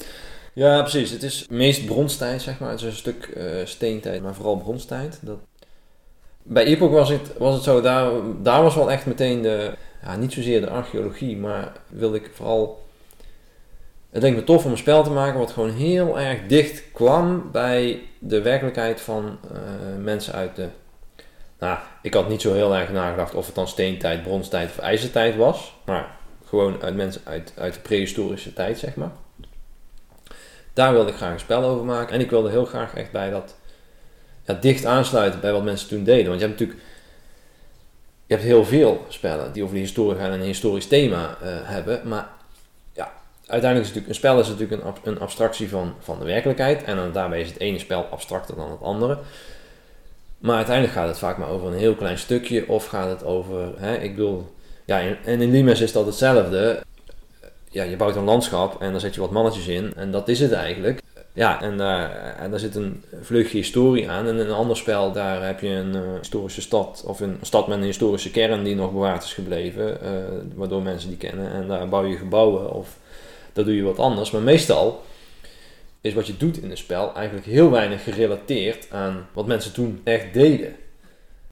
Ja, 0.52 0.80
precies. 0.80 1.10
Het 1.10 1.22
is 1.22 1.46
meest 1.50 1.84
bronstijd, 1.86 2.42
zeg 2.42 2.58
maar. 2.58 2.70
Het 2.70 2.80
is 2.80 2.86
een 2.86 2.92
stuk 2.92 3.24
eh, 3.24 3.44
steentijd, 3.64 4.22
maar 4.22 4.34
vooral 4.34 4.56
bronstijd. 4.56 5.18
Dat... 5.20 5.38
Bij 6.42 6.64
Epoch 6.64 6.90
was 6.90 7.08
het, 7.08 7.62
zo, 7.62 7.80
daar, 7.80 8.10
daar 8.42 8.62
was 8.62 8.74
wel 8.74 8.90
echt 8.90 9.06
meteen 9.06 9.42
de, 9.42 9.74
ja, 10.02 10.16
niet 10.16 10.32
zozeer 10.32 10.60
de 10.60 10.70
archeologie, 10.70 11.36
maar 11.36 11.72
wilde 11.88 12.16
ik 12.16 12.30
vooral... 12.34 12.80
Het 14.10 14.22
leek 14.22 14.34
me 14.34 14.44
tof 14.44 14.64
om 14.64 14.70
een 14.70 14.76
spel 14.76 15.02
te 15.02 15.10
maken 15.10 15.38
wat 15.38 15.50
gewoon 15.50 15.70
heel 15.70 16.18
erg 16.20 16.46
dicht 16.46 16.82
kwam 16.92 17.50
bij 17.52 18.00
de 18.18 18.42
werkelijkheid 18.42 19.00
van 19.00 19.38
eh, 19.52 19.58
mensen 19.98 20.34
uit 20.34 20.56
de... 20.56 20.68
Nou, 21.58 21.78
ik 22.02 22.14
had 22.14 22.28
niet 22.28 22.40
zo 22.40 22.54
heel 22.54 22.76
erg 22.76 22.90
nagedacht 22.90 23.34
of 23.34 23.46
het 23.46 23.54
dan 23.54 23.68
steentijd, 23.68 24.22
bronstijd 24.22 24.70
of 24.70 24.78
ijzertijd 24.78 25.36
was. 25.36 25.74
Maar 25.84 26.16
gewoon 26.46 26.82
uit 26.82 26.94
mensen 26.94 27.20
uit, 27.24 27.52
uit 27.56 27.74
de 27.74 27.80
prehistorische 27.80 28.52
tijd, 28.52 28.78
zeg 28.78 28.94
maar. 28.94 29.12
Daar 30.72 30.92
wilde 30.92 31.10
ik 31.10 31.16
graag 31.16 31.32
een 31.32 31.40
spel 31.40 31.62
over 31.62 31.84
maken. 31.84 32.14
En 32.14 32.20
ik 32.20 32.30
wilde 32.30 32.50
heel 32.50 32.64
graag 32.64 32.94
echt 32.94 33.12
bij 33.12 33.30
dat 33.30 33.54
ja, 34.46 34.54
dicht 34.54 34.84
aansluiten 34.84 35.40
bij 35.40 35.52
wat 35.52 35.64
mensen 35.64 35.88
toen 35.88 36.04
deden. 36.04 36.26
Want 36.26 36.40
je 36.40 36.46
hebt 36.46 36.60
natuurlijk 36.60 36.80
je 38.32 38.38
hebt 38.38 38.50
heel 38.50 38.64
veel 38.64 39.04
spellen 39.08 39.52
die 39.52 39.62
over 39.62 39.74
de 39.74 39.80
historie 39.80 40.18
gaan 40.18 40.30
en 40.30 40.40
een 40.40 40.46
historisch 40.46 40.86
thema 40.86 41.36
eh, 41.42 41.48
hebben. 41.62 42.00
Maar 42.04 42.28
ja, 42.92 43.12
uiteindelijk 43.46 43.90
is 43.90 43.94
natuurlijk, 43.94 44.08
een 44.08 44.14
spel 44.14 44.40
is 44.40 44.48
natuurlijk 44.48 44.82
een, 44.82 45.12
een 45.12 45.20
abstractie 45.20 45.68
van, 45.68 45.94
van 46.00 46.18
de 46.18 46.24
werkelijkheid. 46.24 46.84
En 46.84 46.96
dan 46.96 47.12
daarbij 47.12 47.40
is 47.40 47.48
het 47.48 47.58
ene 47.60 47.78
spel 47.78 48.04
abstracter 48.10 48.56
dan 48.56 48.70
het 48.70 48.82
andere. 48.82 49.18
Maar 50.38 50.56
uiteindelijk 50.56 50.94
gaat 50.94 51.08
het 51.08 51.18
vaak 51.18 51.38
maar 51.38 51.48
over 51.48 51.66
een 51.66 51.78
heel 51.78 51.94
klein 51.94 52.18
stukje. 52.18 52.68
Of 52.68 52.86
gaat 52.86 53.08
het 53.08 53.24
over, 53.24 53.72
hè, 53.76 53.96
ik 53.96 54.14
bedoel, 54.14 54.52
ja, 54.84 55.00
en 55.24 55.40
in 55.40 55.50
Limes 55.50 55.80
is 55.80 55.92
dat 55.92 56.06
hetzelfde 56.06 56.82
ja, 57.70 57.82
je 57.82 57.96
bouwt 57.96 58.16
een 58.16 58.24
landschap 58.24 58.82
en 58.82 58.90
daar 58.90 59.00
zet 59.00 59.14
je 59.14 59.20
wat 59.20 59.30
mannetjes 59.30 59.66
in. 59.66 59.92
En 59.96 60.10
dat 60.10 60.28
is 60.28 60.40
het 60.40 60.52
eigenlijk. 60.52 61.00
Ja, 61.34 61.62
en 61.62 61.76
daar, 61.76 62.10
en 62.36 62.50
daar 62.50 62.60
zit 62.60 62.74
een 62.74 63.04
vleugje 63.20 63.56
historie 63.56 64.10
aan. 64.10 64.26
En 64.26 64.34
in 64.34 64.40
een 64.40 64.50
ander 64.50 64.76
spel, 64.76 65.12
daar 65.12 65.46
heb 65.46 65.60
je 65.60 65.68
een 65.68 65.94
eh, 65.94 66.00
historische 66.18 66.60
stad. 66.60 67.04
Of 67.06 67.20
een 67.20 67.38
stad 67.42 67.66
met 67.68 67.78
een 67.78 67.84
historische 67.84 68.30
kern 68.30 68.64
die 68.64 68.74
nog 68.74 68.92
bewaard 68.92 69.22
is 69.22 69.32
gebleven. 69.32 70.00
eh, 70.00 70.10
waardoor 70.54 70.82
mensen 70.82 71.08
die 71.08 71.18
kennen. 71.18 71.52
En 71.52 71.68
daar 71.68 71.88
bouw 71.88 72.04
je 72.04 72.16
gebouwen 72.16 72.72
of 72.72 72.98
daar 73.52 73.64
doe 73.64 73.76
je 73.76 73.82
wat 73.82 73.98
anders. 73.98 74.30
Maar 74.30 74.42
meestal 74.42 75.02
is 76.00 76.14
wat 76.14 76.26
je 76.26 76.36
doet 76.36 76.62
in 76.62 76.70
een 76.70 76.76
spel 76.76 77.14
eigenlijk 77.14 77.46
heel 77.46 77.70
weinig 77.70 78.04
gerelateerd 78.04 78.86
aan 78.90 79.28
wat 79.32 79.46
mensen 79.46 79.72
toen 79.72 80.00
echt 80.04 80.34
deden. 80.34 80.76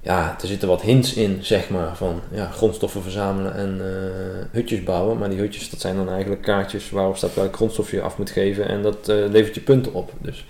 Ja, 0.02 0.37
er 0.40 0.47
zitten 0.47 0.69
wat 0.69 0.83
hints 0.83 1.14
in, 1.14 1.38
zeg 1.42 1.69
maar, 1.69 1.97
van 1.97 2.21
ja, 2.30 2.50
grondstoffen 2.50 3.02
verzamelen 3.02 3.54
en 3.54 3.80
eh, 3.80 4.47
hutjes 4.52 4.82
bouwen. 4.82 5.19
Maar 5.19 5.30
die 5.30 5.39
hutjes, 5.39 5.71
dat 5.71 5.80
zijn 5.80 5.97
dan 5.97 6.08
eigenlijk 6.08 6.43
kaartjes 6.43 6.91
waarop 6.91 7.17
staat 7.17 7.34
welke 7.34 7.56
grondstof 7.56 7.91
je 7.91 8.00
af 8.00 8.19
moet 8.19 8.30
geven. 8.30 8.69
En 8.69 8.82
dat 8.82 9.08
eh, 9.08 9.17
levert 9.30 9.54
je 9.54 9.60
punten 9.60 9.95
op. 9.95 10.13
Dus 10.19 10.45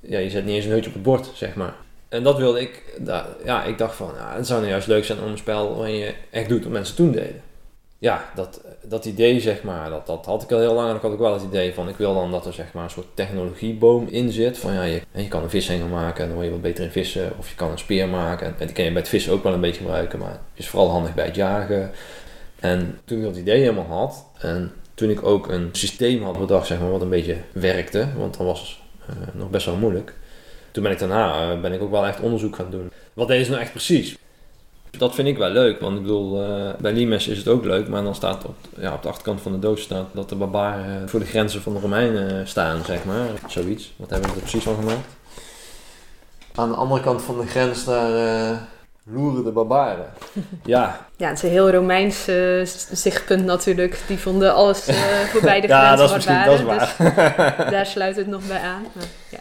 ja, 0.00 0.18
je 0.18 0.30
zet 0.30 0.44
niet 0.44 0.54
eens 0.54 0.64
een 0.64 0.70
hutje 0.70 0.88
op 0.88 0.94
het 0.94 1.02
bord, 1.02 1.30
zeg 1.34 1.54
maar. 1.54 1.74
En 2.08 2.22
dat 2.22 2.38
wilde 2.38 2.60
ik, 2.60 2.82
ja, 3.44 3.64
ik 3.64 3.78
dacht 3.78 3.94
van, 3.94 4.10
ja, 4.16 4.36
het 4.36 4.46
zou 4.46 4.58
nou 4.58 4.70
juist 4.70 4.86
leuk 4.86 5.04
zijn 5.04 5.20
om 5.20 5.30
een 5.30 5.38
spel 5.38 5.76
waarin 5.76 5.96
je 5.96 6.14
echt 6.30 6.48
doet 6.48 6.62
wat 6.62 6.72
mensen 6.72 6.96
toen 6.96 7.12
deden. 7.12 7.42
Ja, 8.00 8.30
dat, 8.34 8.60
dat 8.82 9.04
idee, 9.04 9.40
zeg 9.40 9.62
maar, 9.62 9.90
dat, 9.90 10.06
dat 10.06 10.26
had 10.26 10.42
ik 10.42 10.52
al 10.52 10.58
heel 10.58 10.74
lang. 10.74 10.90
En 10.90 10.96
ik 10.96 11.02
had 11.02 11.12
ook 11.12 11.18
wel 11.18 11.32
het 11.32 11.42
idee 11.42 11.74
van, 11.74 11.88
ik 11.88 11.96
wil 11.96 12.14
dan 12.14 12.30
dat 12.30 12.46
er 12.46 12.52
zeg 12.52 12.72
maar 12.72 12.84
een 12.84 12.90
soort 12.90 13.06
technologieboom 13.14 14.06
in 14.10 14.32
zit. 14.32 14.58
Van 14.58 14.72
ja, 14.72 14.82
je, 14.82 15.02
je 15.12 15.28
kan 15.28 15.42
een 15.42 15.50
vishengel 15.50 15.88
maken 15.88 16.22
en 16.22 16.26
dan 16.26 16.34
word 16.34 16.46
je 16.46 16.52
wat 16.52 16.62
beter 16.62 16.84
in 16.84 16.90
vissen. 16.90 17.32
Of 17.38 17.48
je 17.48 17.54
kan 17.54 17.70
een 17.70 17.78
speer 17.78 18.08
maken. 18.08 18.46
En 18.46 18.66
die 18.66 18.74
kan 18.74 18.84
je 18.84 18.90
bij 18.90 19.00
het 19.00 19.10
vissen 19.10 19.32
ook 19.32 19.42
wel 19.42 19.52
een 19.52 19.60
beetje 19.60 19.80
gebruiken. 19.80 20.18
Maar 20.18 20.40
is 20.54 20.68
vooral 20.68 20.90
handig 20.90 21.14
bij 21.14 21.24
het 21.24 21.34
jagen. 21.34 21.90
En 22.60 22.98
toen 23.04 23.18
ik 23.18 23.24
dat 23.24 23.36
idee 23.36 23.60
helemaal 23.60 23.98
had. 23.98 24.24
En 24.38 24.72
toen 24.94 25.10
ik 25.10 25.26
ook 25.26 25.48
een 25.48 25.68
systeem 25.72 26.22
had 26.22 26.38
bedacht, 26.38 26.66
zeg 26.66 26.80
maar, 26.80 26.90
wat 26.90 27.02
een 27.02 27.08
beetje 27.08 27.36
werkte. 27.52 28.08
Want 28.16 28.36
dat 28.36 28.46
was 28.46 28.82
eh, 29.08 29.14
nog 29.32 29.50
best 29.50 29.66
wel 29.66 29.76
moeilijk. 29.76 30.14
Toen 30.70 30.82
ben 30.82 30.92
ik 30.92 30.98
daarna 30.98 31.52
eh, 31.52 31.60
ben 31.60 31.72
ik 31.72 31.82
ook 31.82 31.90
wel 31.90 32.06
echt 32.06 32.20
onderzoek 32.20 32.56
gaan 32.56 32.70
doen. 32.70 32.92
Wat 33.12 33.28
deden 33.28 33.44
ze 33.44 33.50
nou 33.50 33.62
echt 33.62 33.72
precies? 33.72 34.16
Dat 34.90 35.14
vind 35.14 35.28
ik 35.28 35.38
wel 35.38 35.50
leuk, 35.50 35.80
want 35.80 35.96
ik 35.96 36.02
bedoel, 36.02 36.42
eh, 36.42 36.74
bij 36.78 36.92
Limes 36.92 37.28
is 37.28 37.38
het 37.38 37.48
ook 37.48 37.64
leuk, 37.64 37.88
maar 37.88 38.02
dan 38.02 38.14
staat 38.14 38.44
op, 38.44 38.56
ja, 38.78 38.92
op 38.94 39.02
de 39.02 39.08
achterkant 39.08 39.40
van 39.40 39.52
de 39.52 39.58
doos 39.58 39.82
staat 39.82 40.06
dat 40.12 40.28
de 40.28 40.34
barbaren 40.34 41.08
voor 41.08 41.20
de 41.20 41.26
grenzen 41.26 41.62
van 41.62 41.72
de 41.72 41.80
Romeinen 41.80 42.48
staan, 42.48 42.84
zeg 42.84 43.04
maar. 43.04 43.26
Zoiets. 43.46 43.92
Wat 43.96 44.10
hebben 44.10 44.28
we 44.28 44.34
er 44.34 44.40
precies 44.40 44.62
van 44.62 44.74
gemaakt? 44.74 45.16
Aan 46.54 46.68
de 46.68 46.76
andere 46.76 47.00
kant 47.00 47.22
van 47.22 47.38
de 47.38 47.46
grens 47.46 47.84
daar 47.84 48.14
eh, 48.50 48.56
loeren 49.04 49.44
de 49.44 49.50
barbaren. 49.50 50.06
ja, 50.64 51.06
Ja, 51.16 51.28
het 51.28 51.36
is 51.36 51.42
een 51.42 51.50
heel 51.50 51.70
Romeins 51.70 52.28
eh, 52.28 52.64
zichtpunt 52.92 53.44
natuurlijk. 53.44 54.00
Die 54.06 54.18
vonden 54.18 54.54
alles 54.54 54.86
eh, 54.86 54.96
voorbij 55.18 55.60
de 55.60 55.68
ja 55.68 55.78
grenzen 55.78 55.98
dat 55.98 56.08
is 56.08 56.14
misschien 56.14 56.44
dat 56.44 56.58
is 56.58 56.64
barbaren, 56.64 57.14
waar. 57.14 57.56
dus 57.56 57.70
daar 57.74 57.86
sluit 57.86 58.16
het 58.16 58.26
nog 58.26 58.46
bij 58.46 58.60
aan. 58.60 58.86
Maar, 58.92 59.04
ja. 59.28 59.38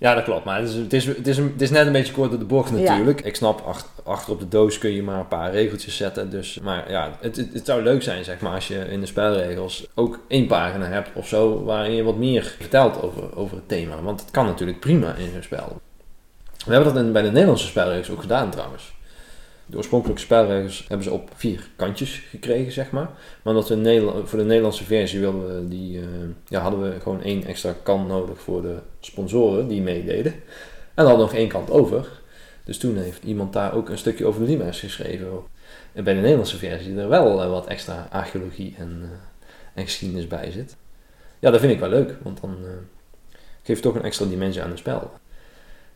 Ja, 0.00 0.14
dat 0.14 0.24
klopt. 0.24 0.44
Maar 0.44 0.60
het 0.60 0.68
is, 0.68 0.74
het 0.74 0.92
is, 0.92 1.06
het 1.06 1.26
is, 1.26 1.36
het 1.36 1.62
is 1.62 1.70
net 1.70 1.86
een 1.86 1.92
beetje 1.92 2.12
kort 2.12 2.30
door 2.30 2.38
de 2.38 2.44
bocht 2.44 2.70
Ja. 2.70 2.76
natuurlijk. 2.76 3.20
Ik 3.20 3.36
snap, 3.36 3.60
ach- 3.66 3.86
achter 4.04 4.32
op 4.32 4.40
de 4.40 4.48
doos 4.48 4.78
kun 4.78 4.90
je 4.90 5.02
maar 5.02 5.18
een 5.18 5.28
paar 5.28 5.50
regeltjes 5.52 5.96
zetten. 5.96 6.30
Dus, 6.30 6.58
maar 6.62 6.90
ja, 6.90 7.16
het, 7.20 7.36
het, 7.36 7.48
het 7.52 7.66
zou 7.66 7.82
leuk 7.82 8.02
zijn 8.02 8.24
zeg 8.24 8.40
maar, 8.40 8.52
als 8.54 8.68
je 8.68 8.74
in 8.78 9.00
de 9.00 9.06
spelregels 9.06 9.86
ook 9.94 10.18
één 10.28 10.46
pagina 10.46 10.86
hebt 10.86 11.10
of 11.14 11.28
zo... 11.28 11.64
waarin 11.64 11.92
je 11.94 12.02
wat 12.02 12.16
meer 12.16 12.54
vertelt 12.58 13.02
over, 13.02 13.36
over 13.36 13.56
het 13.56 13.68
thema. 13.68 14.02
Want 14.02 14.20
het 14.20 14.30
kan 14.30 14.46
natuurlijk 14.46 14.80
prima 14.80 15.14
in 15.14 15.30
zo'n 15.32 15.42
spel. 15.42 15.80
We 16.66 16.72
hebben 16.74 16.94
dat 16.94 17.02
in, 17.04 17.12
bij 17.12 17.22
de 17.22 17.30
Nederlandse 17.30 17.66
spelregels 17.66 18.10
ook 18.10 18.20
gedaan 18.20 18.50
trouwens. 18.50 18.92
De 19.70 19.76
oorspronkelijke 19.76 20.22
spelregels 20.22 20.84
hebben 20.88 21.06
ze 21.06 21.12
op 21.12 21.30
vier 21.34 21.68
kantjes 21.76 22.22
gekregen, 22.30 22.72
zeg 22.72 22.90
maar. 22.90 23.10
Maar 23.42 23.54
omdat 23.54 23.68
we 23.68 24.22
voor 24.24 24.38
de 24.38 24.44
Nederlandse 24.44 24.84
versie 24.84 25.20
wilden 25.20 25.68
die, 25.68 25.98
eh, 25.98 26.04
ja, 26.48 26.60
hadden 26.60 26.82
we 26.82 27.00
gewoon 27.00 27.22
één 27.22 27.44
extra 27.44 27.74
kant 27.82 28.08
nodig 28.08 28.40
voor 28.40 28.62
de 28.62 28.78
sponsoren 29.00 29.68
die 29.68 29.82
meededen. 29.82 30.34
En 30.94 31.04
dan 31.04 31.18
nog 31.18 31.34
één 31.34 31.48
kant 31.48 31.70
over. 31.70 32.08
Dus 32.64 32.78
toen 32.78 32.96
heeft 32.96 33.24
iemand 33.24 33.52
daar 33.52 33.74
ook 33.74 33.88
een 33.88 33.98
stukje 33.98 34.26
over 34.26 34.40
de 34.40 34.46
Limes 34.46 34.80
geschreven. 34.80 35.28
En 35.92 36.04
bij 36.04 36.14
de 36.14 36.20
Nederlandse 36.20 36.58
versie 36.58 36.96
er 36.96 37.08
wel 37.08 37.42
eh, 37.42 37.50
wat 37.50 37.66
extra 37.66 38.08
archeologie 38.10 38.74
en, 38.78 39.00
eh, 39.02 39.08
en 39.74 39.84
geschiedenis 39.84 40.26
bij 40.26 40.50
zit. 40.50 40.76
Ja, 41.38 41.50
dat 41.50 41.60
vind 41.60 41.72
ik 41.72 41.80
wel 41.80 41.88
leuk, 41.88 42.14
want 42.22 42.40
dan 42.40 42.56
geeft 43.62 43.84
het 43.84 43.92
toch 43.92 43.94
een 43.94 44.06
extra 44.06 44.26
dimensie 44.26 44.62
aan 44.62 44.70
het 44.70 44.78
spel. 44.78 45.10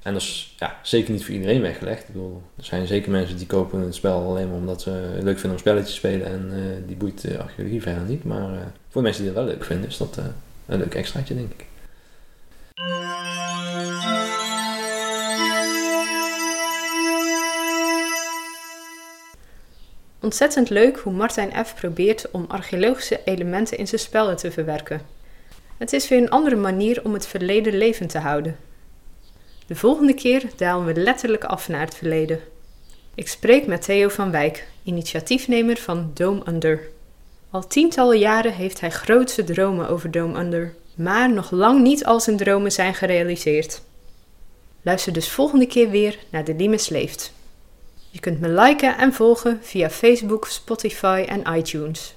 En 0.03 0.13
dat 0.13 0.23
is 0.23 0.55
ja, 0.59 0.79
zeker 0.83 1.13
niet 1.13 1.25
voor 1.25 1.35
iedereen 1.35 1.61
weggelegd. 1.61 2.01
Ik 2.01 2.07
bedoel, 2.07 2.43
er 2.57 2.65
zijn 2.65 2.87
zeker 2.87 3.11
mensen 3.11 3.37
die 3.37 3.47
kopen 3.47 3.81
het 3.81 3.95
spel 3.95 4.23
alleen 4.23 4.49
maar 4.49 4.59
omdat 4.59 4.83
ze 4.83 4.91
het 4.91 5.23
leuk 5.23 5.39
vinden 5.39 5.51
om 5.51 5.59
spelletjes 5.59 5.91
te 5.91 5.97
spelen 5.97 6.27
en 6.27 6.51
eh, 6.53 6.87
die 6.87 6.97
boeit 6.97 7.21
de 7.21 7.39
archeologie 7.39 7.83
verder 7.83 8.03
niet. 8.03 8.25
Maar 8.25 8.53
eh, 8.53 8.61
voor 8.89 9.03
mensen 9.03 9.25
die 9.25 9.33
dat 9.33 9.45
wel 9.45 9.53
leuk 9.53 9.65
vinden, 9.65 9.89
is 9.89 9.97
dat 9.97 10.17
eh, 10.19 10.25
een 10.67 10.79
leuk 10.79 10.95
extraatje, 10.95 11.35
denk 11.35 11.53
ik. 11.53 11.67
Ontzettend 20.21 20.71
leuk 20.71 20.99
hoe 20.99 21.13
Martijn 21.13 21.67
F. 21.67 21.75
probeert 21.75 22.31
om 22.31 22.45
archeologische 22.49 23.21
elementen 23.25 23.79
in 23.79 23.89
zijn 23.89 24.01
spellen 24.01 24.37
te 24.37 24.51
verwerken. 24.51 25.01
Het 25.77 25.93
is 25.93 26.09
weer 26.09 26.19
een 26.19 26.31
andere 26.31 26.57
manier 26.57 27.05
om 27.05 27.13
het 27.13 27.27
verleden 27.27 27.77
levend 27.77 28.11
te 28.11 28.19
houden. 28.19 28.57
De 29.67 29.75
volgende 29.75 30.15
keer 30.15 30.43
dalen 30.57 30.87
we 30.87 31.01
letterlijk 31.01 31.45
af 31.45 31.69
naar 31.69 31.81
het 31.81 31.95
verleden. 31.95 32.41
Ik 33.15 33.29
spreek 33.29 33.67
met 33.67 33.83
Theo 33.83 34.09
van 34.09 34.31
Wijk, 34.31 34.67
initiatiefnemer 34.83 35.77
van 35.77 36.11
Dome 36.15 36.43
Under. 36.49 36.89
Al 37.51 37.67
tientallen 37.67 38.19
jaren 38.19 38.53
heeft 38.53 38.81
hij 38.81 38.91
grootse 38.91 39.45
dromen 39.45 39.89
over 39.89 40.11
Dome 40.11 40.39
Under, 40.39 40.75
maar 40.95 41.33
nog 41.33 41.51
lang 41.51 41.83
niet 41.83 42.05
al 42.05 42.21
zijn 42.21 42.37
dromen 42.37 42.73
zijn 42.73 42.95
gerealiseerd. 42.95 43.83
Luister 44.83 45.13
dus 45.13 45.29
volgende 45.29 45.67
keer 45.67 45.91
weer 45.91 46.19
naar 46.31 46.45
De 46.45 46.55
Limes 46.55 46.89
Leeft. 46.89 47.33
Je 48.11 48.21
kunt 48.21 48.41
me 48.41 48.49
liken 48.49 48.99
en 48.99 49.13
volgen 49.13 49.59
via 49.63 49.91
Facebook, 49.91 50.47
Spotify 50.47 51.25
en 51.29 51.55
iTunes. 51.57 52.15